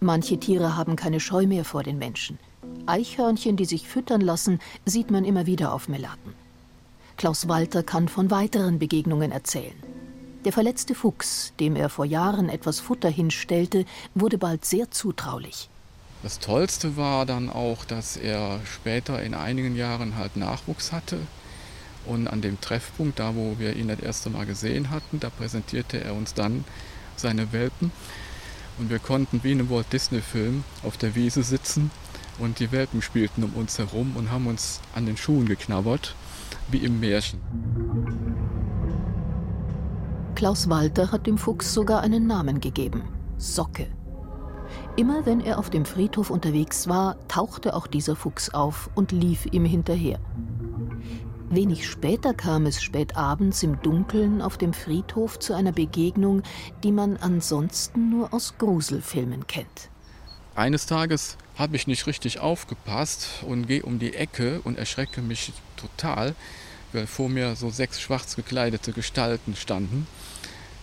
Manche 0.00 0.38
Tiere 0.38 0.76
haben 0.76 0.96
keine 0.96 1.20
Scheu 1.20 1.46
mehr 1.46 1.64
vor 1.64 1.82
den 1.82 1.98
Menschen. 1.98 2.38
Eichhörnchen, 2.86 3.56
die 3.56 3.64
sich 3.64 3.88
füttern 3.88 4.20
lassen, 4.20 4.60
sieht 4.84 5.10
man 5.10 5.24
immer 5.24 5.46
wieder 5.46 5.72
auf 5.72 5.88
Melaten. 5.88 6.34
Klaus 7.16 7.48
Walter 7.48 7.82
kann 7.82 8.08
von 8.08 8.30
weiteren 8.30 8.78
Begegnungen 8.78 9.32
erzählen. 9.32 9.74
Der 10.44 10.52
verletzte 10.52 10.94
Fuchs, 10.94 11.54
dem 11.58 11.74
er 11.74 11.88
vor 11.88 12.04
Jahren 12.04 12.50
etwas 12.50 12.78
Futter 12.78 13.08
hinstellte, 13.08 13.86
wurde 14.14 14.36
bald 14.36 14.66
sehr 14.66 14.90
zutraulich. 14.90 15.70
Das 16.22 16.38
Tollste 16.38 16.98
war 16.98 17.24
dann 17.24 17.48
auch, 17.48 17.86
dass 17.86 18.18
er 18.18 18.60
später 18.64 19.22
in 19.22 19.34
einigen 19.34 19.74
Jahren 19.74 20.16
halt 20.16 20.36
Nachwuchs 20.36 20.92
hatte. 20.92 21.18
Und 22.04 22.28
an 22.28 22.42
dem 22.42 22.60
Treffpunkt, 22.60 23.18
da 23.18 23.34
wo 23.34 23.58
wir 23.58 23.76
ihn 23.76 23.88
das 23.88 24.00
erste 24.00 24.28
Mal 24.28 24.44
gesehen 24.44 24.90
hatten, 24.90 25.18
da 25.18 25.30
präsentierte 25.30 26.04
er 26.04 26.14
uns 26.14 26.34
dann 26.34 26.64
seine 27.16 27.52
Welpen. 27.52 27.90
Und 28.78 28.90
wir 28.90 28.98
konnten 28.98 29.40
wie 29.44 29.52
in 29.52 29.60
einem 29.60 29.70
Walt 29.70 29.90
Disney-Film 29.92 30.64
auf 30.82 30.98
der 30.98 31.14
Wiese 31.14 31.42
sitzen 31.42 31.90
und 32.38 32.58
die 32.58 32.70
Welpen 32.72 33.00
spielten 33.00 33.44
um 33.44 33.54
uns 33.54 33.78
herum 33.78 34.16
und 34.16 34.30
haben 34.30 34.46
uns 34.46 34.80
an 34.94 35.06
den 35.06 35.16
Schuhen 35.16 35.46
geknabbert, 35.46 36.14
wie 36.70 36.78
im 36.78 37.00
Märchen. 37.00 38.33
Klaus 40.44 40.68
Walter 40.68 41.10
hat 41.10 41.26
dem 41.26 41.38
Fuchs 41.38 41.72
sogar 41.72 42.02
einen 42.02 42.26
Namen 42.26 42.60
gegeben: 42.60 43.02
Socke. 43.38 43.86
Immer 44.94 45.24
wenn 45.24 45.40
er 45.40 45.58
auf 45.58 45.70
dem 45.70 45.86
Friedhof 45.86 46.28
unterwegs 46.28 46.86
war, 46.86 47.16
tauchte 47.28 47.74
auch 47.74 47.86
dieser 47.86 48.14
Fuchs 48.14 48.50
auf 48.50 48.90
und 48.94 49.10
lief 49.10 49.46
ihm 49.46 49.64
hinterher. 49.64 50.20
Wenig 51.48 51.88
später 51.88 52.34
kam 52.34 52.66
es 52.66 52.82
spät 52.82 53.16
abends 53.16 53.62
im 53.62 53.80
Dunkeln 53.80 54.42
auf 54.42 54.58
dem 54.58 54.74
Friedhof 54.74 55.38
zu 55.38 55.54
einer 55.54 55.72
Begegnung, 55.72 56.42
die 56.82 56.92
man 56.92 57.16
ansonsten 57.16 58.10
nur 58.10 58.34
aus 58.34 58.58
Gruselfilmen 58.58 59.46
kennt. 59.46 59.88
Eines 60.54 60.84
Tages 60.84 61.38
habe 61.56 61.76
ich 61.76 61.86
nicht 61.86 62.06
richtig 62.06 62.38
aufgepasst 62.38 63.28
und 63.48 63.66
gehe 63.66 63.82
um 63.82 63.98
die 63.98 64.12
Ecke 64.12 64.60
und 64.64 64.76
erschrecke 64.76 65.22
mich 65.22 65.54
total, 65.76 66.34
weil 66.92 67.06
vor 67.06 67.30
mir 67.30 67.56
so 67.56 67.70
sechs 67.70 67.98
schwarz 67.98 68.36
gekleidete 68.36 68.92
Gestalten 68.92 69.56
standen, 69.56 70.06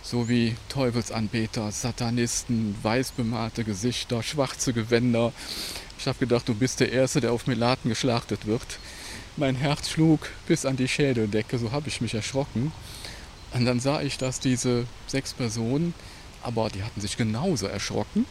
so 0.02 0.28
wie 0.28 0.56
Teufelsanbeter, 0.68 1.70
Satanisten, 1.70 2.76
weiß 2.82 3.12
bemalte 3.12 3.62
Gesichter, 3.62 4.22
schwarze 4.22 4.72
Gewänder. 4.72 5.32
Ich 5.98 6.06
habe 6.08 6.18
gedacht, 6.18 6.48
du 6.48 6.54
bist 6.54 6.80
der 6.80 6.90
Erste, 6.90 7.20
der 7.20 7.32
auf 7.32 7.46
Melaten 7.46 7.88
geschlachtet 7.88 8.46
wird. 8.46 8.78
Mein 9.36 9.54
Herz 9.54 9.88
schlug 9.88 10.28
bis 10.48 10.66
an 10.66 10.76
die 10.76 10.88
Schädeldecke, 10.88 11.56
so 11.56 11.70
habe 11.70 11.88
ich 11.88 12.00
mich 12.00 12.14
erschrocken. 12.14 12.72
Und 13.54 13.64
dann 13.64 13.78
sah 13.78 14.02
ich, 14.02 14.18
dass 14.18 14.40
diese 14.40 14.86
sechs 15.06 15.32
Personen, 15.32 15.94
aber 16.42 16.68
die 16.68 16.82
hatten 16.82 17.00
sich 17.00 17.16
genauso 17.16 17.66
erschrocken, 17.66 18.26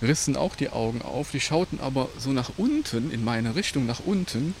rissen 0.00 0.36
auch 0.36 0.54
die 0.54 0.70
Augen 0.70 1.02
auf, 1.02 1.32
die 1.32 1.40
schauten 1.40 1.80
aber 1.80 2.08
so 2.18 2.30
nach 2.30 2.52
unten, 2.56 3.10
in 3.10 3.24
meine 3.24 3.56
Richtung 3.56 3.84
nach 3.84 4.00
unten. 4.06 4.54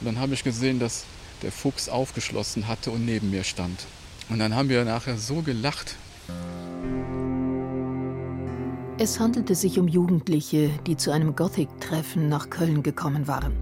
Und 0.00 0.06
dann 0.06 0.20
habe 0.20 0.34
ich 0.34 0.44
gesehen, 0.44 0.78
dass 0.78 1.04
der 1.42 1.50
Fuchs 1.50 1.88
aufgeschlossen 1.88 2.68
hatte 2.68 2.92
und 2.92 3.04
neben 3.04 3.30
mir 3.30 3.44
stand. 3.44 3.86
Und 4.28 4.38
dann 4.38 4.54
haben 4.54 4.68
wir 4.68 4.84
nachher 4.84 5.16
so 5.16 5.42
gelacht. 5.42 5.96
Es 8.98 9.20
handelte 9.20 9.54
sich 9.54 9.78
um 9.78 9.88
Jugendliche, 9.88 10.70
die 10.86 10.96
zu 10.96 11.10
einem 11.10 11.36
Gothic-Treffen 11.36 12.28
nach 12.28 12.48
Köln 12.48 12.82
gekommen 12.82 13.28
waren. 13.28 13.54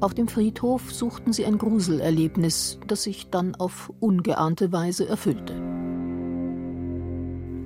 Auf 0.00 0.14
dem 0.14 0.28
Friedhof 0.28 0.92
suchten 0.92 1.32
sie 1.32 1.46
ein 1.46 1.58
Gruselerlebnis, 1.58 2.78
das 2.86 3.04
sich 3.04 3.30
dann 3.30 3.54
auf 3.54 3.92
ungeahnte 4.00 4.72
Weise 4.72 5.06
erfüllte. 5.06 5.54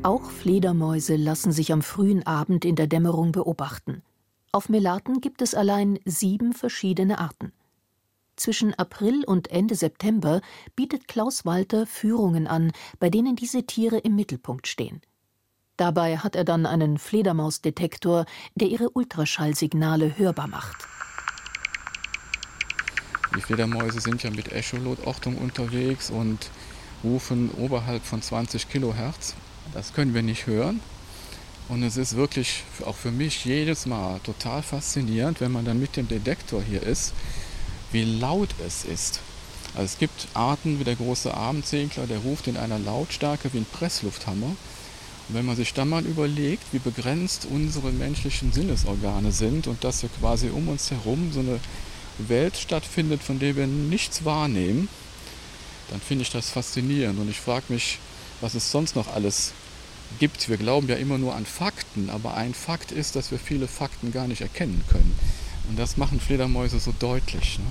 Auch 0.03 0.31
Fledermäuse 0.31 1.17
lassen 1.17 1.53
sich 1.53 1.73
am 1.73 1.83
frühen 1.83 2.27
Abend 2.27 2.65
in 2.65 2.75
der 2.75 2.87
Dämmerung 2.87 3.33
beobachten. 3.33 4.03
Auf 4.53 4.69
Melaten 4.69 5.21
gibt 5.21 5.43
es 5.43 5.55
allein 5.55 5.99
sieben 6.05 6.53
verschiedene 6.53 7.19
Arten. 7.19 7.53
Zwischen 8.41 8.73
April 8.73 9.23
und 9.27 9.51
Ende 9.51 9.75
September 9.75 10.41
bietet 10.75 11.09
Klaus 11.09 11.45
Walter 11.45 11.87
Führungen 11.87 12.47
an, 12.47 12.73
bei 12.99 13.11
denen 13.11 13.37
diese 13.37 13.67
Tiere 13.67 13.99
im 13.99 14.17
Mittelpunkt 14.17 14.67
stehen. 14.67 15.03
Dabei 15.77 16.17
hat 16.17 16.37
er 16.37 16.45
dann 16.45 16.65
einen 16.65 16.97
Fledermausdetektor, 16.97 18.25
der 18.55 18.69
ihre 18.69 18.89
Ultraschallsignale 18.89 20.17
hörbar 20.17 20.47
macht. 20.47 20.87
Die 23.37 23.43
Fledermäuse 23.43 24.01
sind 24.01 24.23
ja 24.23 24.31
mit 24.31 24.51
Echolotortung 24.51 25.37
unterwegs 25.37 26.09
und 26.09 26.49
rufen 27.05 27.51
oberhalb 27.51 28.03
von 28.07 28.23
20 28.23 28.71
Kilohertz. 28.71 29.35
Das 29.75 29.93
können 29.93 30.15
wir 30.15 30.23
nicht 30.23 30.47
hören. 30.47 30.81
Und 31.69 31.83
es 31.83 31.99
ist 31.99 32.17
wirklich 32.17 32.65
auch 32.87 32.97
für 32.97 33.13
mich 33.13 33.45
jedes 33.45 33.85
Mal 33.85 34.19
total 34.21 34.63
faszinierend, 34.63 35.43
wenn 35.43 35.53
man 35.53 35.67
dann 35.67 35.79
mit 35.79 35.99
dem 35.99 36.09
Detektor 36.09 36.63
hier 36.63 36.83
ist, 36.83 37.13
wie 37.93 38.05
laut 38.05 38.51
es 38.67 38.85
ist. 38.85 39.21
Also 39.75 39.85
es 39.85 39.99
gibt 39.99 40.29
Arten 40.35 40.81
wie 40.81 40.85
der 40.85 40.97
große 40.97 41.33
Abendsegler, 41.33 42.07
der 42.07 42.19
ruft 42.19 42.49
in 42.49 42.57
einer 42.57 42.79
Lautstärke 42.79 43.53
wie 43.53 43.59
ein 43.59 43.67
Presslufthammer. 43.67 44.47
Und 44.47 45.35
wenn 45.35 45.47
man 45.47 45.57
sich 45.57 45.75
dann 45.75 45.89
mal 45.89 46.05
überlegt, 46.05 46.65
wie 46.73 46.81
begrenzt 46.81 47.47
unsere 47.49 47.93
menschlichen 47.93 48.53
Sinnesorgane 48.53 49.31
sind 49.31 49.69
und 49.69 49.85
dass 49.85 50.03
wir 50.03 50.11
quasi 50.21 50.49
um 50.49 50.69
uns 50.69 50.91
herum 50.91 51.31
so 51.33 51.41
eine 51.41 51.61
Welt 52.19 52.57
stattfindet, 52.57 53.23
von 53.23 53.39
der 53.39 53.57
wir 53.57 53.67
nichts 53.67 54.25
wahrnehmen, 54.25 54.89
dann 55.91 56.01
finde 56.01 56.23
ich 56.23 56.31
das 56.31 56.51
faszinierend. 56.51 57.19
Und 57.19 57.31
ich 57.31 57.39
frage 57.39 57.67
mich, 57.69 57.99
was 58.41 58.55
es 58.55 58.71
sonst 58.71 58.97
noch 58.97 59.09
alles 59.09 59.53
gibt. 60.19 60.49
Wir 60.49 60.57
glauben 60.57 60.89
ja 60.89 60.97
immer 60.97 61.19
nur 61.19 61.35
an 61.35 61.47
Fakten, 61.47 62.11
aber 62.11 62.35
ein 62.35 62.55
Fakt 62.55 62.91
ist, 62.91 63.17
dass 63.17 63.31
wir 63.31 63.39
viele 63.39 63.69
Fakten 63.69 64.13
gar 64.13 64.27
nicht 64.27 64.41
erkennen 64.41 64.83
können. 64.91 65.17
Und 65.71 65.79
das 65.79 65.97
machen 65.97 66.19
Fledermäuse 66.19 66.81
so 66.81 66.93
deutlich. 66.99 67.61
Ne? 67.61 67.67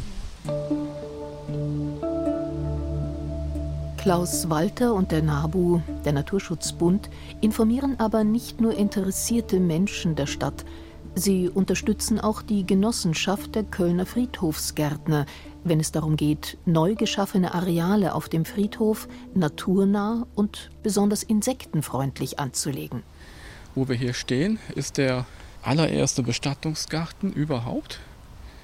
Klaus 3.97 4.49
Walter 4.49 4.93
und 4.93 5.11
der 5.11 5.21
NABU, 5.21 5.81
der 6.05 6.13
Naturschutzbund, 6.13 7.09
informieren 7.41 7.99
aber 7.99 8.23
nicht 8.23 8.61
nur 8.61 8.73
interessierte 8.73 9.59
Menschen 9.59 10.15
der 10.15 10.27
Stadt. 10.27 10.63
Sie 11.15 11.49
unterstützen 11.49 12.21
auch 12.21 12.41
die 12.41 12.65
Genossenschaft 12.65 13.53
der 13.55 13.63
Kölner 13.63 14.05
Friedhofsgärtner, 14.05 15.25
wenn 15.65 15.81
es 15.81 15.91
darum 15.91 16.15
geht, 16.15 16.57
neu 16.65 16.95
geschaffene 16.95 17.53
Areale 17.53 18.15
auf 18.15 18.29
dem 18.29 18.45
Friedhof 18.45 19.09
naturnah 19.33 20.25
und 20.35 20.69
besonders 20.83 21.23
insektenfreundlich 21.23 22.39
anzulegen. 22.39 23.03
Wo 23.75 23.89
wir 23.89 23.95
hier 23.95 24.13
stehen, 24.13 24.57
ist 24.75 24.97
der 24.97 25.25
allererste 25.63 26.23
Bestattungsgarten 26.23 27.31
überhaupt 27.33 27.99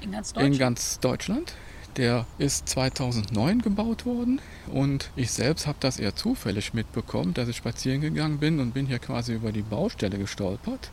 in 0.01 0.11
ganz 0.11 0.33
Deutschland. 0.33 0.53
In 0.53 0.59
ganz 0.59 0.99
Deutschland. 0.99 1.53
Der 1.97 2.25
ist 2.39 2.67
2009 2.67 3.61
gebaut 3.61 4.05
worden 4.05 4.41
und 4.67 5.11
ich 5.15 5.31
selbst 5.31 5.65
habe 5.65 5.77
das 5.79 5.97
eher 5.97 6.13
zufällig 6.13 6.73
mitbekommen, 6.73 7.33
dass 7.33 7.47
ich 7.47 7.55
spazieren 7.55 8.01
gegangen 8.01 8.39
bin 8.39 8.59
und 8.59 8.73
bin 8.73 8.85
hier 8.85 8.99
quasi 8.99 9.33
über 9.33 9.53
die 9.53 9.61
Baustelle 9.61 10.17
gestolpert. 10.17 10.91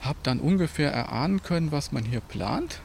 Habe 0.00 0.18
dann 0.22 0.38
ungefähr 0.38 0.92
erahnen 0.92 1.42
können, 1.42 1.72
was 1.72 1.90
man 1.90 2.04
hier 2.04 2.20
plant. 2.20 2.80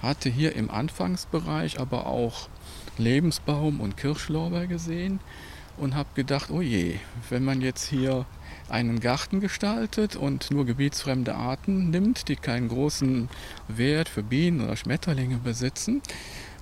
Hatte 0.00 0.30
hier 0.30 0.56
im 0.56 0.70
Anfangsbereich 0.70 1.78
aber 1.80 2.06
auch 2.06 2.48
Lebensbaum 2.96 3.80
und 3.80 3.98
Kirschlorbeer 3.98 4.66
gesehen 4.66 5.20
und 5.76 5.94
habe 5.94 6.08
gedacht, 6.14 6.50
oh 6.50 6.60
je, 6.60 6.98
wenn 7.30 7.44
man 7.44 7.60
jetzt 7.60 7.88
hier 7.88 8.26
einen 8.68 9.00
Garten 9.00 9.40
gestaltet 9.40 10.16
und 10.16 10.50
nur 10.50 10.64
gebietsfremde 10.64 11.34
Arten 11.34 11.90
nimmt, 11.90 12.28
die 12.28 12.36
keinen 12.36 12.68
großen 12.68 13.28
Wert 13.68 14.08
für 14.08 14.22
Bienen 14.22 14.60
oder 14.62 14.76
Schmetterlinge 14.76 15.36
besitzen, 15.36 16.02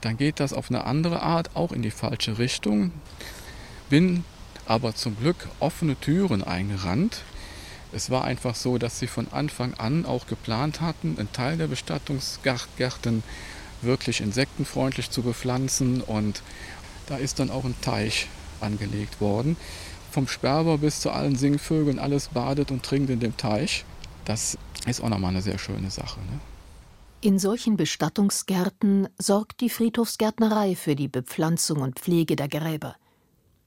dann 0.00 0.16
geht 0.16 0.40
das 0.40 0.52
auf 0.52 0.70
eine 0.70 0.84
andere 0.84 1.22
Art 1.22 1.54
auch 1.54 1.72
in 1.72 1.82
die 1.82 1.90
falsche 1.90 2.38
Richtung. 2.38 2.90
Bin 3.88 4.24
aber 4.66 4.94
zum 4.94 5.16
Glück 5.18 5.48
offene 5.60 5.96
Türen 5.96 6.42
eingerannt, 6.42 7.22
Es 7.94 8.08
war 8.08 8.24
einfach 8.24 8.54
so, 8.54 8.78
dass 8.78 8.98
sie 8.98 9.06
von 9.06 9.28
Anfang 9.32 9.74
an 9.74 10.06
auch 10.06 10.26
geplant 10.26 10.80
hatten, 10.80 11.18
einen 11.18 11.30
Teil 11.32 11.58
der 11.58 11.66
Bestattungsgärten 11.66 13.22
wirklich 13.82 14.22
insektenfreundlich 14.22 15.10
zu 15.10 15.22
bepflanzen 15.22 16.00
und 16.00 16.42
da 17.06 17.18
ist 17.18 17.38
dann 17.38 17.50
auch 17.50 17.64
ein 17.66 17.74
Teich 17.82 18.28
angelegt 18.62 19.20
worden. 19.20 19.56
Vom 20.10 20.28
Sperber 20.28 20.78
bis 20.78 21.00
zu 21.00 21.10
allen 21.10 21.36
Singvögeln, 21.36 21.98
alles 21.98 22.28
badet 22.28 22.70
und 22.70 22.82
trinkt 22.82 23.10
in 23.10 23.20
dem 23.20 23.36
Teich. 23.36 23.84
Das 24.24 24.58
ist 24.86 25.02
auch 25.02 25.08
nochmal 25.08 25.30
eine 25.30 25.42
sehr 25.42 25.58
schöne 25.58 25.90
Sache. 25.90 26.20
Ne? 26.20 26.40
In 27.20 27.38
solchen 27.38 27.76
Bestattungsgärten 27.76 29.08
sorgt 29.16 29.60
die 29.60 29.70
Friedhofsgärtnerei 29.70 30.74
für 30.74 30.96
die 30.96 31.08
Bepflanzung 31.08 31.80
und 31.80 32.00
Pflege 32.00 32.36
der 32.36 32.48
Gräber. 32.48 32.96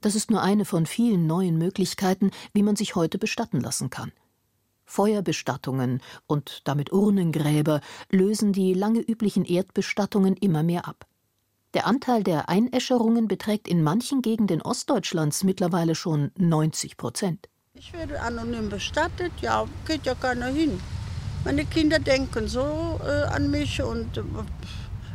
Das 0.01 0.13
ist 0.13 0.29
nur 0.29 0.41
eine 0.41 0.65
von 0.65 0.85
vielen 0.85 1.25
neuen 1.25 1.57
Möglichkeiten, 1.57 2.31
wie 2.53 2.63
man 2.63 2.75
sich 2.75 2.95
heute 2.95 3.17
bestatten 3.17 3.61
lassen 3.61 3.89
kann. 3.89 4.11
Feuerbestattungen 4.85 6.01
und 6.27 6.61
damit 6.65 6.91
Urnengräber 6.91 7.81
lösen 8.11 8.53
die 8.53 8.73
lange 8.73 8.99
üblichen 8.99 9.45
Erdbestattungen 9.45 10.35
immer 10.35 10.61
mehr 10.61 10.87
ab. 10.87 11.07
Der 11.75 11.87
Anteil 11.87 12.23
der 12.23 12.47
Einäscherungen 12.47 13.27
beträgt 13.27 13.67
in 13.67 13.83
manchen 13.83 14.21
Gegenden 14.21 14.61
Ostdeutschlands 14.61 15.43
mittlerweile 15.43 15.93
schon 15.93 16.31
90 16.37 16.95
Prozent. 16.95 17.49
Ich 17.73 17.91
werde 17.91 18.21
anonym 18.21 18.69
bestattet, 18.69 19.33
ja, 19.41 19.65
geht 19.85 20.05
ja 20.05 20.15
keiner 20.15 20.45
hin. 20.45 20.79
Meine 21.43 21.65
Kinder 21.65 21.99
denken 21.99 22.47
so 22.47 22.97
äh, 23.03 23.23
an 23.23 23.51
mich 23.51 23.81
und 23.81 24.15
äh, 24.15 24.21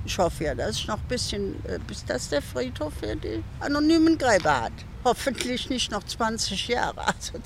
ich 0.05 0.19
hoffe 0.19 0.45
ja, 0.45 0.55
dass 0.55 0.76
ich 0.76 0.87
noch 0.87 0.99
ein 0.99 1.09
bisschen, 1.09 1.64
äh, 1.64 1.79
bis 1.87 2.05
das 2.05 2.29
der 2.29 2.43
Friedhof 2.43 2.93
hier 3.00 3.17
die 3.17 3.43
anonymen 3.61 4.19
Gräber 4.19 4.64
hat. 4.64 4.73
Hoffentlich 5.02 5.71
nicht 5.71 5.90
noch 5.90 6.05
20 6.05 6.69
Jahre. 6.69 7.00
Also, 7.07 7.38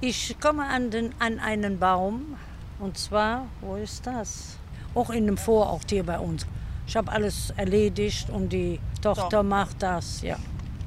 ich 0.00 0.38
komme 0.38 0.66
an, 0.66 0.92
den, 0.92 1.12
an 1.18 1.40
einen 1.40 1.80
Baum 1.80 2.36
und 2.78 2.96
zwar, 2.96 3.48
wo 3.60 3.74
ist 3.74 4.06
das? 4.06 4.58
Auch 4.94 5.10
in 5.10 5.24
einem 5.24 5.36
Vorort 5.36 5.90
hier 5.90 6.04
bei 6.04 6.20
uns. 6.20 6.46
Ich 6.86 6.96
habe 6.96 7.10
alles 7.10 7.52
erledigt 7.56 8.30
und 8.30 8.52
die 8.52 8.78
Tochter 9.02 9.38
Doch. 9.38 9.42
macht 9.42 9.82
das, 9.82 10.22
ja. 10.22 10.36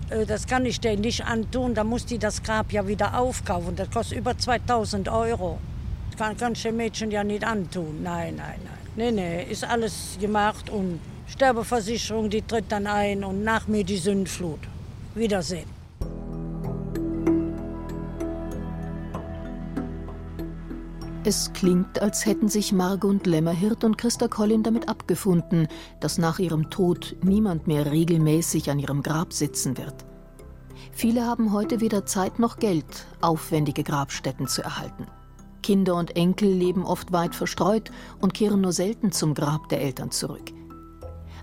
Äh, 0.09 0.25
das 0.25 0.47
kann 0.47 0.65
ich 0.65 0.79
dir 0.79 0.97
nicht 0.97 1.25
antun. 1.25 1.73
Da 1.73 1.83
muss 1.83 2.05
die 2.05 2.17
das 2.17 2.41
Grab 2.41 2.71
ja 2.71 2.87
wieder 2.87 3.17
aufkaufen. 3.17 3.75
Das 3.75 3.89
kostet 3.89 4.17
über 4.17 4.37
2000 4.37 5.09
Euro. 5.09 5.59
Das 6.11 6.19
kann, 6.19 6.37
kann 6.37 6.53
ich 6.53 6.63
dem 6.63 6.77
Mädchen 6.77 7.11
ja 7.11 7.23
nicht 7.23 7.43
antun. 7.43 8.01
Nein, 8.03 8.35
nein, 8.37 8.59
nein. 8.63 8.73
Nee, 8.95 9.11
nee, 9.11 9.43
ist 9.43 9.63
alles 9.63 10.17
gemacht 10.19 10.69
und 10.69 10.99
Sterbeversicherung, 11.27 12.29
die 12.29 12.41
tritt 12.41 12.71
dann 12.71 12.87
ein 12.87 13.23
und 13.23 13.43
nach 13.43 13.67
mir 13.67 13.83
die 13.83 13.97
Sündflut. 13.97 14.59
Wiedersehen. 15.15 15.78
Es 21.29 21.53
klingt, 21.53 22.01
als 22.01 22.25
hätten 22.25 22.49
sich 22.49 22.73
Margund 22.73 23.27
Lämmerhirt 23.27 23.83
und 23.83 23.99
Christa 23.99 24.27
Collin 24.27 24.63
damit 24.63 24.89
abgefunden, 24.89 25.67
dass 25.99 26.17
nach 26.17 26.39
ihrem 26.39 26.71
Tod 26.71 27.17
niemand 27.21 27.67
mehr 27.67 27.91
regelmäßig 27.91 28.71
an 28.71 28.79
ihrem 28.79 29.03
Grab 29.03 29.31
sitzen 29.31 29.77
wird. 29.77 29.93
Viele 30.91 31.27
haben 31.27 31.53
heute 31.53 31.81
weder 31.81 32.07
Zeit 32.07 32.39
noch 32.39 32.57
Geld, 32.57 33.05
aufwendige 33.21 33.83
Grabstätten 33.83 34.47
zu 34.47 34.63
erhalten. 34.63 35.05
Kinder 35.61 35.97
und 35.97 36.15
Enkel 36.15 36.49
leben 36.49 36.83
oft 36.83 37.11
weit 37.11 37.35
verstreut 37.35 37.91
und 38.19 38.33
kehren 38.33 38.61
nur 38.61 38.73
selten 38.73 39.11
zum 39.11 39.35
Grab 39.35 39.69
der 39.69 39.81
Eltern 39.81 40.09
zurück. 40.09 40.51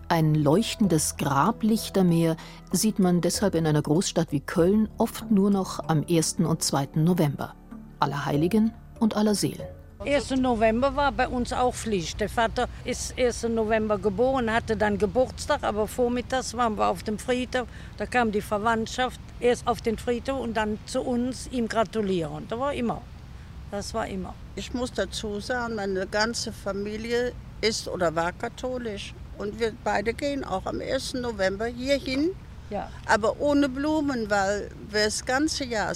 Ein 0.08 0.34
leuchtendes 0.34 1.16
Grablichtermeer 1.16 2.36
sieht 2.72 2.98
man 2.98 3.20
deshalb 3.20 3.54
in 3.54 3.68
einer 3.68 3.82
Großstadt 3.82 4.32
wie 4.32 4.40
Köln 4.40 4.88
oft 4.98 5.30
nur 5.30 5.52
noch 5.52 5.78
am 5.88 6.04
1. 6.10 6.38
und 6.40 6.60
2. 6.60 6.88
November. 6.96 7.54
Allerheiligen 8.00 8.72
und 8.98 9.16
aller 9.16 9.36
Seelen. 9.36 9.75
1. 10.06 10.30
November 10.36 10.94
war 10.94 11.10
bei 11.10 11.26
uns 11.26 11.52
auch 11.52 11.74
Pflicht. 11.74 12.20
Der 12.20 12.28
Vater 12.28 12.68
ist 12.84 13.18
1. 13.18 13.42
November 13.48 13.98
geboren, 13.98 14.52
hatte 14.52 14.76
dann 14.76 14.98
Geburtstag, 14.98 15.64
aber 15.64 15.88
vormittags 15.88 16.54
waren 16.56 16.78
wir 16.78 16.86
auf 16.86 17.02
dem 17.02 17.18
Friedhof. 17.18 17.66
Da 17.96 18.06
kam 18.06 18.30
die 18.30 18.40
Verwandtschaft 18.40 19.20
erst 19.40 19.66
auf 19.66 19.80
den 19.80 19.98
Friedhof 19.98 20.38
und 20.38 20.56
dann 20.56 20.78
zu 20.86 21.00
uns 21.00 21.48
ihm 21.48 21.66
gratulieren. 21.66 22.46
Das 22.48 22.56
war 22.60 22.72
immer. 22.72 23.02
Das 23.72 23.94
war 23.94 24.06
immer. 24.06 24.32
Ich 24.54 24.72
muss 24.72 24.92
dazu 24.92 25.40
sagen, 25.40 25.74
meine 25.74 26.06
ganze 26.06 26.52
Familie 26.52 27.32
ist 27.60 27.88
oder 27.88 28.14
war 28.14 28.30
katholisch. 28.30 29.12
Und 29.38 29.58
wir 29.58 29.72
beide 29.82 30.14
gehen 30.14 30.44
auch 30.44 30.66
am 30.66 30.80
1. 30.80 31.14
November 31.14 31.66
hier 31.66 31.98
hin. 31.98 32.30
Ja. 32.70 32.90
Aber 33.06 33.40
ohne 33.40 33.68
Blumen, 33.68 34.30
weil 34.30 34.70
wer 34.88 35.06
das 35.06 35.24
ganze 35.24 35.64
Jahr 35.64 35.92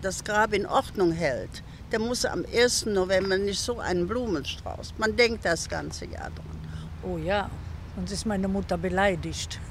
das 0.00 0.24
Grab 0.24 0.54
in 0.54 0.64
Ordnung 0.64 1.12
hält, 1.12 1.62
der 1.90 1.98
muss 1.98 2.24
am 2.24 2.44
1. 2.52 2.86
November 2.86 3.38
nicht 3.38 3.60
so 3.60 3.78
einen 3.78 4.06
Blumenstrauß. 4.06 4.94
Man 4.98 5.16
denkt 5.16 5.44
das 5.44 5.68
ganze 5.68 6.06
Jahr 6.06 6.30
dran. 6.30 6.60
Oh 7.02 7.18
ja, 7.18 7.50
sonst 7.96 8.12
ist 8.12 8.26
meine 8.26 8.48
Mutter 8.48 8.78
beleidigt. 8.78 9.58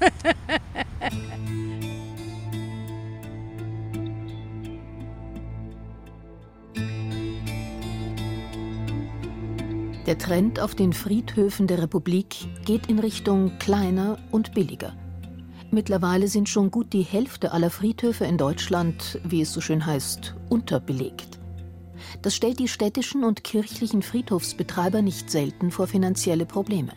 Der 10.06 10.18
Trend 10.18 10.58
auf 10.58 10.74
den 10.74 10.92
Friedhöfen 10.92 11.68
der 11.68 11.82
Republik 11.82 12.34
geht 12.64 12.88
in 12.88 12.98
Richtung 12.98 13.56
kleiner 13.60 14.18
und 14.32 14.54
billiger. 14.54 14.92
Mittlerweile 15.70 16.26
sind 16.26 16.48
schon 16.48 16.72
gut 16.72 16.92
die 16.92 17.02
Hälfte 17.02 17.52
aller 17.52 17.70
Friedhöfe 17.70 18.24
in 18.24 18.36
Deutschland, 18.36 19.20
wie 19.22 19.42
es 19.42 19.52
so 19.52 19.60
schön 19.60 19.86
heißt, 19.86 20.34
unterbelegt. 20.48 21.39
Das 22.22 22.34
stellt 22.34 22.58
die 22.58 22.68
städtischen 22.68 23.24
und 23.24 23.44
kirchlichen 23.44 24.02
Friedhofsbetreiber 24.02 25.02
nicht 25.02 25.30
selten 25.30 25.70
vor 25.70 25.86
finanzielle 25.86 26.46
Probleme. 26.46 26.92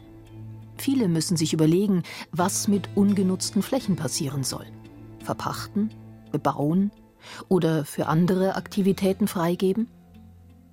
Viele 0.78 1.08
müssen 1.08 1.38
sich 1.38 1.54
überlegen, 1.54 2.04
was 2.32 2.68
mit 2.68 2.90
ungenutzten 2.96 3.62
Flächen 3.62 3.96
passieren 3.96 4.44
soll. 4.44 4.66
Verpachten, 5.20 5.92
bebauen 6.32 6.92
oder 7.48 7.86
für 7.86 8.08
andere 8.08 8.56
Aktivitäten 8.56 9.28
freigeben? 9.28 9.88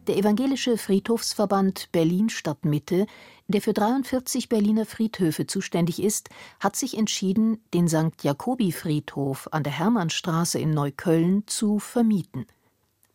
Der 0.07 0.17
Evangelische 0.17 0.79
Friedhofsverband 0.79 1.93
Berlin 1.93 2.31
Stadtmitte, 2.31 3.07
der 3.49 3.61
für 3.61 3.75
43 3.75 4.49
Berliner 4.49 4.87
Friedhöfe 4.87 5.47
zuständig 5.47 6.03
ist, 6.03 6.31
hat 6.59 6.75
sich 6.75 6.97
entschieden, 6.97 7.63
den 7.75 7.87
St. 7.87 8.23
Jakobi 8.23 8.73
Friedhof 8.73 9.49
an 9.53 9.63
der 9.63 9.73
Hermannstraße 9.73 10.59
in 10.59 10.71
Neukölln 10.71 11.45
zu 11.47 11.79
vermieten. 11.79 12.47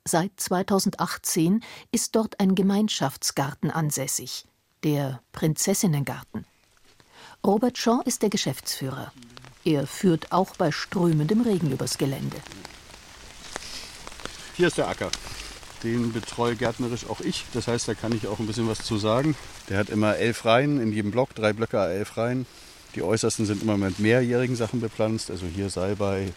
Seit 0.08 0.34
2018 0.36 1.64
ist 1.92 2.16
dort 2.16 2.40
ein 2.40 2.54
Gemeinschaftsgarten 2.54 3.72
ansässig, 3.72 4.46
der 4.84 5.20
Prinzessinnengarten. 5.32 6.46
Robert 7.44 7.76
Shaw 7.80 8.04
ist 8.06 8.22
der 8.22 8.30
Geschäftsführer. 8.30 9.12
Er 9.64 9.88
führt 9.88 10.32
auch 10.32 10.56
bei 10.58 10.72
strömendem 10.72 11.42
Regen 11.42 11.72
übers 11.72 11.98
Gelände. 11.98 12.38
Hier 14.56 14.68
ist 14.68 14.78
der 14.78 14.90
Acker. 14.90 15.10
Den 15.82 16.14
betreue 16.14 16.56
gärtnerisch 16.56 17.08
auch 17.10 17.22
ich. 17.22 17.44
Das 17.54 17.68
heißt, 17.68 17.88
da 17.88 17.96
kann 17.96 18.16
ich 18.16 18.28
auch 18.28 18.38
ein 18.38 18.46
bisschen 18.46 18.70
was 18.70 18.84
zu 18.84 19.00
sagen. 19.00 19.36
Der 19.70 19.80
hat 19.80 19.90
immer 19.90 20.18
elf 20.18 20.46
Reihen 20.46 20.80
in 20.80 20.94
jedem 20.94 21.10
Block, 21.10 21.34
drei 21.34 21.52
Blöcke, 21.52 21.80
elf 21.80 22.16
Reihen. 22.16 22.46
Die 22.94 23.02
äußersten 23.02 23.48
sind 23.48 23.64
immer 23.64 23.76
mit 23.76 23.98
mehrjährigen 23.98 24.56
Sachen 24.56 24.82
bepflanzt. 24.82 25.32
Also 25.32 25.48
hier 25.48 25.72
Salbei, 25.72 26.32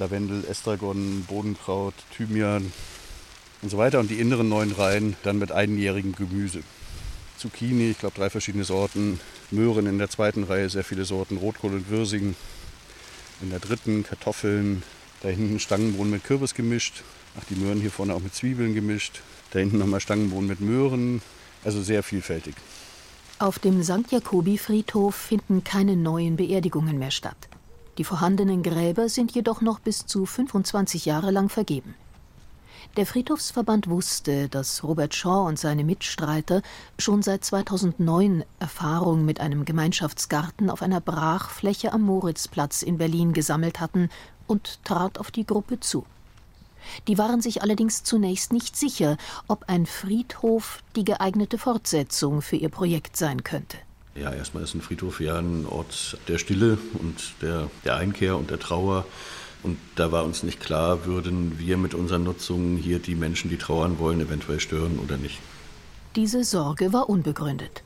Lavendel, 0.00 0.44
Estragon, 0.50 1.24
Bodenkraut, 1.28 1.94
Thymian 2.16 2.72
und 3.62 3.68
so 3.70 3.78
weiter. 3.78 4.00
Und 4.00 4.10
die 4.10 4.18
inneren 4.18 4.48
neun 4.48 4.72
Reihen 4.72 5.16
dann 5.22 5.38
mit 5.38 5.52
einjährigem 5.52 6.14
Gemüse. 6.14 6.62
Zucchini, 7.38 7.90
ich 7.90 7.98
glaube 7.98 8.16
drei 8.16 8.28
verschiedene 8.30 8.64
Sorten. 8.64 9.20
Möhren 9.50 9.86
in 9.86 9.98
der 9.98 10.10
zweiten 10.10 10.44
Reihe, 10.44 10.68
sehr 10.68 10.84
viele 10.84 11.04
Sorten. 11.04 11.36
Rotkohl 11.36 11.74
und 11.74 11.88
Würsigen. 11.88 12.34
In 13.40 13.50
der 13.50 13.60
dritten 13.60 14.02
Kartoffeln. 14.02 14.82
Da 15.22 15.28
hinten 15.28 15.60
Stangenbohnen 15.60 16.10
mit 16.10 16.24
Kürbis 16.24 16.54
gemischt. 16.54 17.02
Ach, 17.38 17.44
die 17.48 17.54
Möhren 17.54 17.80
hier 17.80 17.90
vorne 17.90 18.14
auch 18.14 18.20
mit 18.20 18.34
Zwiebeln 18.34 18.74
gemischt. 18.74 19.20
Da 19.52 19.58
hinten 19.58 19.78
nochmal 19.78 20.00
Stangenbohnen 20.00 20.48
mit 20.48 20.60
Möhren. 20.60 21.22
Also 21.62 21.82
sehr 21.82 22.02
vielfältig. 22.02 22.54
Auf 23.38 23.58
dem 23.58 23.82
St. 23.82 24.10
Jakobi-Friedhof 24.10 25.14
finden 25.14 25.62
keine 25.64 25.96
neuen 25.96 26.36
Beerdigungen 26.36 26.98
mehr 26.98 27.10
statt. 27.10 27.49
Die 28.00 28.04
vorhandenen 28.04 28.62
Gräber 28.62 29.10
sind 29.10 29.32
jedoch 29.32 29.60
noch 29.60 29.78
bis 29.78 30.06
zu 30.06 30.24
25 30.24 31.04
Jahre 31.04 31.30
lang 31.30 31.50
vergeben. 31.50 31.94
Der 32.96 33.04
Friedhofsverband 33.04 33.90
wusste, 33.90 34.48
dass 34.48 34.82
Robert 34.82 35.14
Shaw 35.14 35.46
und 35.46 35.58
seine 35.58 35.84
Mitstreiter 35.84 36.62
schon 36.98 37.20
seit 37.20 37.44
2009 37.44 38.42
Erfahrung 38.58 39.26
mit 39.26 39.40
einem 39.40 39.66
Gemeinschaftsgarten 39.66 40.70
auf 40.70 40.80
einer 40.80 41.02
Brachfläche 41.02 41.92
am 41.92 42.00
Moritzplatz 42.00 42.80
in 42.80 42.96
Berlin 42.96 43.34
gesammelt 43.34 43.80
hatten 43.80 44.08
und 44.46 44.82
trat 44.84 45.18
auf 45.18 45.30
die 45.30 45.44
Gruppe 45.44 45.78
zu. 45.78 46.06
Die 47.06 47.18
waren 47.18 47.42
sich 47.42 47.60
allerdings 47.60 48.02
zunächst 48.02 48.50
nicht 48.50 48.78
sicher, 48.78 49.18
ob 49.46 49.68
ein 49.68 49.84
Friedhof 49.84 50.82
die 50.96 51.04
geeignete 51.04 51.58
Fortsetzung 51.58 52.40
für 52.40 52.56
ihr 52.56 52.70
Projekt 52.70 53.18
sein 53.18 53.44
könnte. 53.44 53.76
Ja, 54.20 54.34
erstmal 54.34 54.62
ist 54.62 54.74
ein 54.74 54.82
Friedhof 54.82 55.20
ja 55.20 55.38
ein 55.38 55.64
Ort 55.64 56.18
der 56.28 56.36
Stille 56.36 56.76
und 56.98 57.16
der, 57.40 57.70
der 57.86 57.96
Einkehr 57.96 58.36
und 58.36 58.50
der 58.50 58.58
Trauer. 58.58 59.06
Und 59.62 59.78
da 59.96 60.12
war 60.12 60.24
uns 60.24 60.42
nicht 60.42 60.60
klar, 60.60 61.06
würden 61.06 61.58
wir 61.58 61.78
mit 61.78 61.94
unseren 61.94 62.24
Nutzungen 62.24 62.76
hier 62.76 62.98
die 62.98 63.14
Menschen, 63.14 63.48
die 63.48 63.56
trauern 63.56 63.98
wollen, 63.98 64.20
eventuell 64.20 64.60
stören 64.60 64.98
oder 64.98 65.16
nicht. 65.16 65.38
Diese 66.16 66.44
Sorge 66.44 66.92
war 66.92 67.08
unbegründet. 67.08 67.82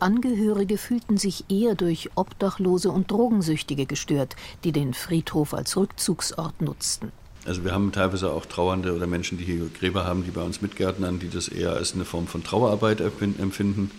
Angehörige 0.00 0.78
fühlten 0.78 1.18
sich 1.18 1.44
eher 1.50 1.74
durch 1.74 2.10
Obdachlose 2.14 2.90
und 2.90 3.10
Drogensüchtige 3.10 3.84
gestört, 3.84 4.36
die 4.64 4.72
den 4.72 4.94
Friedhof 4.94 5.52
als 5.52 5.76
Rückzugsort 5.76 6.62
nutzten. 6.62 7.12
Also 7.44 7.62
wir 7.62 7.72
haben 7.72 7.92
teilweise 7.92 8.30
auch 8.32 8.46
Trauernde 8.46 8.94
oder 8.94 9.06
Menschen, 9.06 9.36
die 9.36 9.44
hier 9.44 9.68
Gräber 9.78 10.04
haben, 10.06 10.24
die 10.24 10.30
bei 10.30 10.42
uns 10.42 10.62
mitgärtnern, 10.62 11.18
die 11.18 11.28
das 11.28 11.48
eher 11.48 11.74
als 11.74 11.94
eine 11.94 12.06
Form 12.06 12.26
von 12.26 12.42
Trauerarbeit 12.42 13.00
empfinden. 13.02 13.90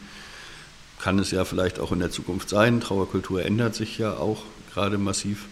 Kann 1.00 1.20
es 1.20 1.32
ja 1.32 1.46
vielleicht 1.46 1.80
auch 1.80 1.92
in 1.92 2.00
der 2.00 2.12
Zukunft 2.12 2.50
sein. 2.50 2.82
Trauerkultur 2.82 3.44
ändert 3.44 3.76
sich 3.76 3.98
ja 3.98 4.18
auch 4.18 4.44
gerade 4.74 4.98
massiv. 4.98 5.46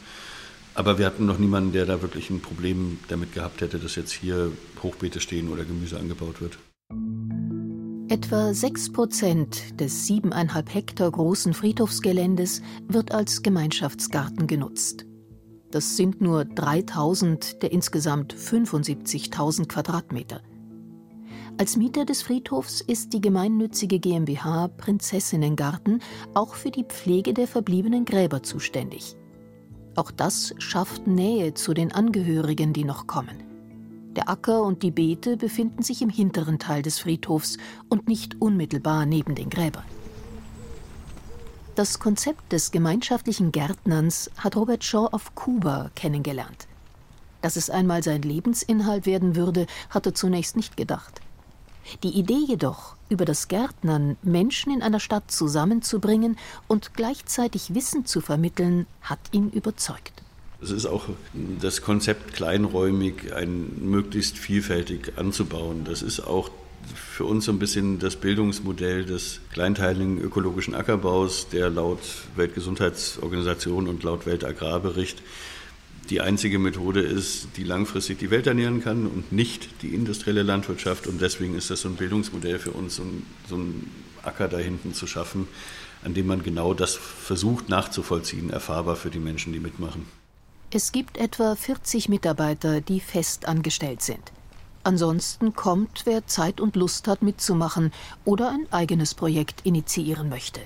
Aber 0.75 0.97
wir 0.97 1.06
hatten 1.06 1.25
noch 1.25 1.38
niemanden, 1.38 1.71
der 1.71 1.86
da 1.86 2.01
wirklich 2.01 2.29
ein 2.29 2.41
Problem 2.41 2.99
damit 3.08 3.34
gehabt 3.34 3.62
hätte, 3.62 3.77
dass 3.77 3.95
jetzt 3.95 4.12
hier 4.12 4.51
Hochbeete 4.82 5.19
stehen 5.19 5.49
oder 5.49 5.63
Gemüse 5.65 5.99
angebaut 5.99 6.41
wird. 6.41 6.58
Etwa 8.10 8.53
6 8.53 8.91
Prozent 8.91 9.79
des 9.79 10.06
siebeneinhalb 10.06 10.73
Hektar 10.73 11.10
großen 11.10 11.53
Friedhofsgeländes 11.53 12.62
wird 12.88 13.12
als 13.12 13.41
Gemeinschaftsgarten 13.41 14.45
genutzt. 14.45 15.06
Das 15.71 15.97
sind 15.97 16.21
nur 16.21 16.45
3000 16.45 17.63
der 17.63 17.71
insgesamt 17.71 18.36
75.000 18.36 19.67
Quadratmeter. 19.67 20.41
Als 21.60 21.78
Mieter 21.78 22.04
des 22.04 22.24
Friedhofs 22.24 22.82
ist 22.82 23.13
die 23.13 23.22
gemeinnützige 23.22 24.00
GmbH 24.00 24.70
Prinzessinnengarten 24.70 26.02
auch 26.34 26.56
für 26.56 26.72
die 26.72 26.84
Pflege 26.84 27.34
der 27.34 27.48
verbliebenen 27.48 28.06
Gräber 28.06 28.42
zuständig. 28.42 29.16
Auch 29.96 30.10
das 30.10 30.56
schafft 30.58 31.06
Nähe 31.06 31.54
zu 31.54 31.76
den 31.76 31.92
Angehörigen, 31.92 32.74
die 32.74 32.84
noch 32.84 33.06
kommen. 33.06 33.44
Der 34.16 34.30
Acker 34.30 34.63
und 34.63 34.82
die 34.82 34.89
Beete 34.89 35.38
befinden 35.38 35.84
sich 35.84 36.02
im 36.02 36.10
hinteren 36.10 36.58
Teil 36.58 36.82
des 36.82 37.00
Friedhofs 37.00 37.58
und 37.88 38.08
nicht 38.08 38.42
unmittelbar 38.42 39.06
neben 39.06 39.36
den 39.36 39.52
Gräbern. 39.52 39.86
Das 41.76 42.00
Konzept 42.00 42.52
des 42.52 42.72
gemeinschaftlichen 42.72 43.52
Gärtnerns 43.52 44.32
hat 44.38 44.56
Robert 44.56 44.84
Shaw 44.84 45.08
auf 45.12 45.36
Kuba 45.36 45.92
kennengelernt. 45.96 46.68
Dass 47.42 47.58
es 47.58 47.70
einmal 47.70 48.02
sein 48.02 48.24
Lebensinhalt 48.24 49.06
werden 49.06 49.36
würde, 49.36 49.68
hat 49.89 50.08
er 50.08 50.16
zunächst 50.16 50.56
nicht 50.56 50.78
gedacht. 50.78 51.22
Die 52.04 52.10
Idee 52.10 52.46
jedoch, 52.48 52.96
über 53.10 53.26
das 53.26 53.48
Gärtnern 53.48 54.17
Menschen 54.24 54.74
in 54.74 54.82
einer 54.82 55.00
Stadt 55.00 55.30
zusammenzubringen 55.32 56.38
und 56.67 56.93
gleichzeitig 56.93 57.74
Wissen 57.76 58.06
zu 58.06 58.22
vermitteln, 58.22 58.88
hat 59.02 59.19
ihn 59.32 59.50
überzeugt. 59.50 60.24
Es 60.62 60.72
ist 60.72 60.86
auch 60.86 61.06
das 61.62 61.82
Konzept 61.82 62.34
kleinräumig, 62.34 63.34
ein 63.36 63.69
möglichst 63.82 64.38
vielfältig 64.38 65.13
anzubauen. 65.17 65.84
Das 65.84 66.02
ist 66.02 66.22
auch 66.22 66.50
für 66.96 67.26
uns 67.26 67.46
so 67.46 67.52
ein 67.52 67.60
bisschen 67.60 68.00
das 68.00 68.15
Bildungsmodell 68.15 69.06
des 69.06 69.39
kleinteiligen 69.52 70.19
ökologischen 70.19 70.74
Ackerbaus, 70.74 71.50
der 71.50 71.69
laut 71.69 72.00
Weltgesundheitsorganisation 72.36 73.88
und 73.88 74.04
laut 74.04 74.26
Weltagrarbericht 74.26 75.22
die 76.10 76.22
einzige 76.22 76.60
Methode 76.60 77.02
ist, 77.02 77.48
die 77.58 77.63
langfristig 77.63 78.20
die 78.20 78.30
Welt 78.30 78.48
ernähren 78.48 78.84
kann 78.84 79.08
und 79.08 79.32
nicht 79.32 79.82
die 79.82 79.94
industrielle 79.96 80.44
Landwirtschaft. 80.44 81.08
Und 81.08 81.22
deswegen 81.22 81.56
ist 81.56 81.70
das 81.70 81.82
so 81.82 81.89
ein 81.89 81.96
Bildungsmodell 81.96 82.60
für 82.60 82.72
uns, 82.72 82.98
so 82.98 83.04
ein, 83.04 83.26
so 83.48 83.56
ein 83.56 83.89
Acker 84.22 84.48
da 84.48 84.58
hinten 84.58 84.94
zu 84.94 85.08
schaffen, 85.08 85.48
an 86.04 86.13
dem 86.13 86.28
man 86.28 86.44
genau 86.44 86.74
das 86.74 86.96
versucht 86.96 87.70
nachzuvollziehen, 87.70 88.50
erfahrbar 88.50 88.96
für 88.96 89.10
die 89.10 89.20
Menschen, 89.20 89.54
die 89.54 89.60
mitmachen. 89.60 90.06
Es 90.72 90.92
gibt 90.92 91.18
etwa 91.18 91.56
40 91.56 92.10
Mitarbeiter, 92.10 92.82
die 92.82 93.00
fest 93.00 93.48
angestellt 93.48 94.02
sind. 94.02 94.32
Ansonsten 94.84 95.54
kommt, 95.54 96.02
wer 96.06 96.28
Zeit 96.28 96.60
und 96.60 96.76
Lust 96.76 97.08
hat, 97.08 97.22
mitzumachen 97.22 97.94
oder 98.26 98.50
ein 98.50 98.68
eigenes 98.72 99.13
Projekt 99.13 99.62
initiieren 99.66 100.30
möchte. 100.30 100.60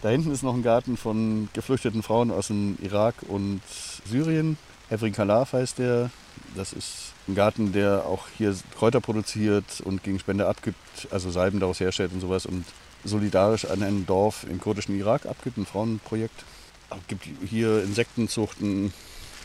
Da 0.00 0.10
hinten 0.10 0.30
ist 0.30 0.42
noch 0.42 0.54
ein 0.54 0.62
Garten 0.62 0.96
von 0.96 1.48
geflüchteten 1.52 2.02
Frauen 2.02 2.30
aus 2.30 2.46
dem 2.46 2.78
Irak 2.80 3.16
und 3.26 3.60
Syrien. 4.08 4.56
Evrin 4.90 5.12
Kalaf 5.12 5.52
heißt 5.52 5.78
der. 5.78 6.10
Das 6.56 6.72
ist 6.72 7.12
ein 7.26 7.34
Garten, 7.34 7.72
der 7.72 8.06
auch 8.06 8.26
hier 8.36 8.56
Kräuter 8.76 9.00
produziert 9.00 9.80
und 9.82 10.02
gegen 10.02 10.18
Spende 10.18 10.46
abgibt, 10.46 10.76
also 11.10 11.30
Salben 11.30 11.60
daraus 11.60 11.80
herstellt 11.80 12.12
und 12.12 12.20
sowas 12.20 12.46
und 12.46 12.64
solidarisch 13.04 13.66
an 13.66 13.82
ein 13.82 14.06
Dorf 14.06 14.46
im 14.48 14.60
kurdischen 14.60 14.98
Irak 14.98 15.26
abgibt, 15.26 15.58
ein 15.58 15.66
Frauenprojekt. 15.66 16.44
Es 16.90 17.06
gibt 17.06 17.28
hier 17.44 17.82
Insektenzuchten, 17.82 18.94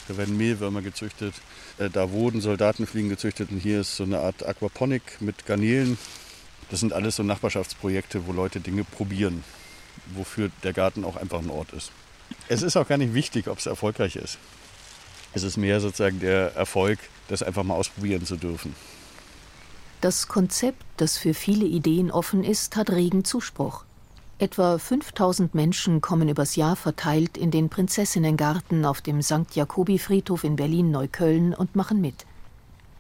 da 0.08 0.18
werden 0.18 0.38
Mehlwürmer 0.38 0.82
gezüchtet, 0.82 1.34
äh, 1.78 1.90
da 1.90 2.12
wurden 2.12 2.40
Soldatenfliegen 2.40 3.10
gezüchtet 3.10 3.52
und 3.52 3.60
hier 3.60 3.82
ist 3.82 3.98
so 3.98 4.04
eine 4.04 4.20
Art 4.20 4.46
Aquaponik 4.46 5.22
mit 5.22 5.46
Garnelen. 5.46 5.98
Das 6.70 6.80
sind 6.80 6.94
alles 6.94 7.18
so 7.18 7.24
Nachbarschaftsprojekte, 7.24 8.26
wo 8.28 8.32
Leute 8.32 8.62
Dinge 8.62 8.86
probieren, 8.86 9.44
wofür 10.16 10.50
der 10.64 10.74
Garten 10.74 11.04
auch 11.04 11.18
einfach 11.18 11.40
ein 11.40 11.50
Ort 11.50 11.74
ist. 11.74 11.92
Es 12.48 12.62
ist 12.62 12.78
auch 12.78 12.88
gar 12.88 12.98
nicht 12.98 13.14
wichtig, 13.14 13.48
ob 13.48 13.60
es 13.60 13.66
erfolgreich 13.66 14.16
ist. 14.16 14.38
Es 15.34 15.44
ist 15.44 15.58
mehr 15.58 15.80
sozusagen 15.80 16.20
der 16.20 16.56
Erfolg, 16.56 17.00
das 17.28 17.42
einfach 17.44 17.64
mal 17.64 17.76
ausprobieren 17.76 18.26
zu 18.26 18.36
dürfen. 18.36 18.76
Das 20.02 20.28
Konzept, 20.28 20.84
das 20.98 21.18
für 21.18 21.34
viele 21.34 21.66
Ideen 21.66 22.12
offen 22.12 22.44
ist, 22.44 22.76
hat 22.76 22.90
regen 22.90 23.24
Zuspruch. 23.24 23.86
Etwa 24.38 24.78
5000 24.78 25.56
Menschen 25.56 26.02
kommen 26.02 26.28
übers 26.28 26.58
Jahr 26.58 26.76
verteilt 26.76 27.38
in 27.38 27.52
den 27.52 27.70
Prinzessinnengarten 27.70 28.84
auf 28.84 29.00
dem 29.00 29.22
St. 29.22 29.56
Jakobi-Friedhof 29.56 30.44
in 30.44 30.58
Berlin-Neukölln 30.58 31.54
und 31.54 31.76
machen 31.76 32.02
mit. 32.02 32.26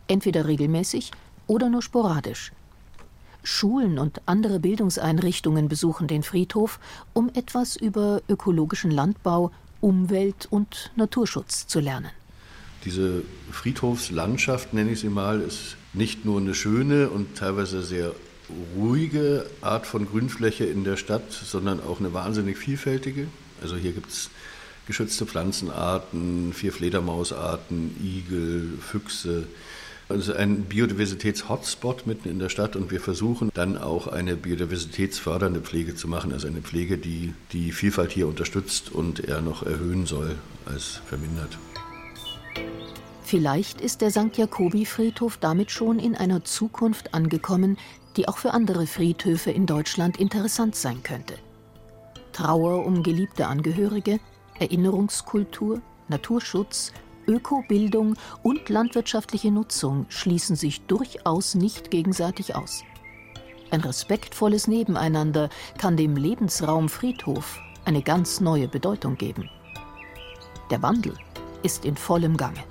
Entweder 0.07 0.47
regelmäßig 0.47 1.11
oder 1.47 1.69
nur 1.69 1.81
sporadisch. 1.81 2.53
Schulen 3.43 3.99
und 3.99 4.21
andere 4.25 4.59
Bildungseinrichtungen 4.59 5.67
besuchen 5.67 6.07
den 6.07 6.23
Friedhof, 6.23 6.79
um 7.11 7.29
etwas 7.33 7.75
über 7.75 8.21
ökologischen 8.29 8.91
Landbau, 8.91 9.51
Umwelt 9.81 10.47
und 10.49 10.91
Naturschutz 10.95 11.67
zu 11.67 11.81
lernen. 11.81 12.11
Diese 12.85 13.23
Friedhofslandschaft, 13.51 14.73
nenne 14.73 14.91
ich 14.91 14.99
sie 14.99 15.09
mal, 15.09 15.41
ist 15.41 15.77
nicht 15.93 16.25
nur 16.25 16.39
eine 16.39 16.53
schöne 16.53 17.09
und 17.09 17.37
teilweise 17.37 17.81
sehr 17.83 18.13
ruhige 18.75 19.45
Art 19.61 19.87
von 19.87 20.05
Grünfläche 20.05 20.65
in 20.65 20.83
der 20.83 20.97
Stadt, 20.97 21.31
sondern 21.31 21.79
auch 21.79 21.99
eine 21.99 22.13
wahnsinnig 22.13 22.57
vielfältige. 22.57 23.27
Also 23.61 23.77
hier 23.77 23.93
gibt 23.93 24.09
es 24.09 24.29
geschützte 24.85 25.25
Pflanzenarten, 25.25 26.53
vier 26.53 26.73
Fledermausarten, 26.73 27.95
Igel, 28.03 28.67
Füchse. 28.81 29.47
Also 30.09 30.33
ein 30.33 30.65
Biodiversitäts-Hotspot 30.65 32.05
mitten 32.05 32.29
in 32.29 32.37
der 32.39 32.49
Stadt 32.49 32.75
und 32.75 32.91
wir 32.91 32.99
versuchen 32.99 33.49
dann 33.53 33.77
auch 33.77 34.07
eine 34.07 34.35
biodiversitätsfördernde 34.35 35.61
Pflege 35.61 35.95
zu 35.95 36.09
machen, 36.09 36.33
also 36.33 36.47
eine 36.47 36.61
Pflege, 36.61 36.97
die 36.97 37.33
die 37.53 37.71
Vielfalt 37.71 38.11
hier 38.11 38.27
unterstützt 38.27 38.91
und 38.91 39.21
eher 39.21 39.41
noch 39.41 39.63
erhöhen 39.63 40.05
soll 40.05 40.35
als 40.65 41.01
vermindert. 41.07 41.57
Vielleicht 43.23 43.81
ist 43.81 44.01
der 44.01 44.11
St. 44.11 44.37
Jakobi-Friedhof 44.37 45.37
damit 45.37 45.71
schon 45.71 45.97
in 45.97 46.15
einer 46.15 46.43
Zukunft 46.43 47.13
angekommen, 47.13 47.77
die 48.17 48.27
auch 48.27 48.37
für 48.37 48.53
andere 48.53 48.85
Friedhöfe 48.85 49.49
in 49.49 49.65
Deutschland 49.65 50.17
interessant 50.17 50.75
sein 50.75 51.01
könnte. 51.03 51.35
Trauer 52.33 52.85
um 52.85 53.01
geliebte 53.01 53.47
Angehörige, 53.47 54.19
Erinnerungskultur, 54.59 55.81
Naturschutz, 56.09 56.91
Ökobildung 57.25 58.15
und 58.43 58.67
landwirtschaftliche 58.69 59.51
Nutzung 59.51 60.05
schließen 60.09 60.55
sich 60.55 60.81
durchaus 60.81 61.55
nicht 61.55 61.89
gegenseitig 61.89 62.55
aus. 62.55 62.83
Ein 63.71 63.81
respektvolles 63.81 64.67
Nebeneinander 64.67 65.49
kann 65.77 65.95
dem 65.95 66.17
Lebensraum 66.17 66.89
Friedhof 66.89 67.59
eine 67.85 68.01
ganz 68.01 68.41
neue 68.41 68.67
Bedeutung 68.67 69.15
geben. 69.15 69.49
Der 70.69 70.81
Wandel 70.81 71.15
ist 71.63 71.85
in 71.85 71.95
vollem 71.95 72.35
Gange. 72.37 72.63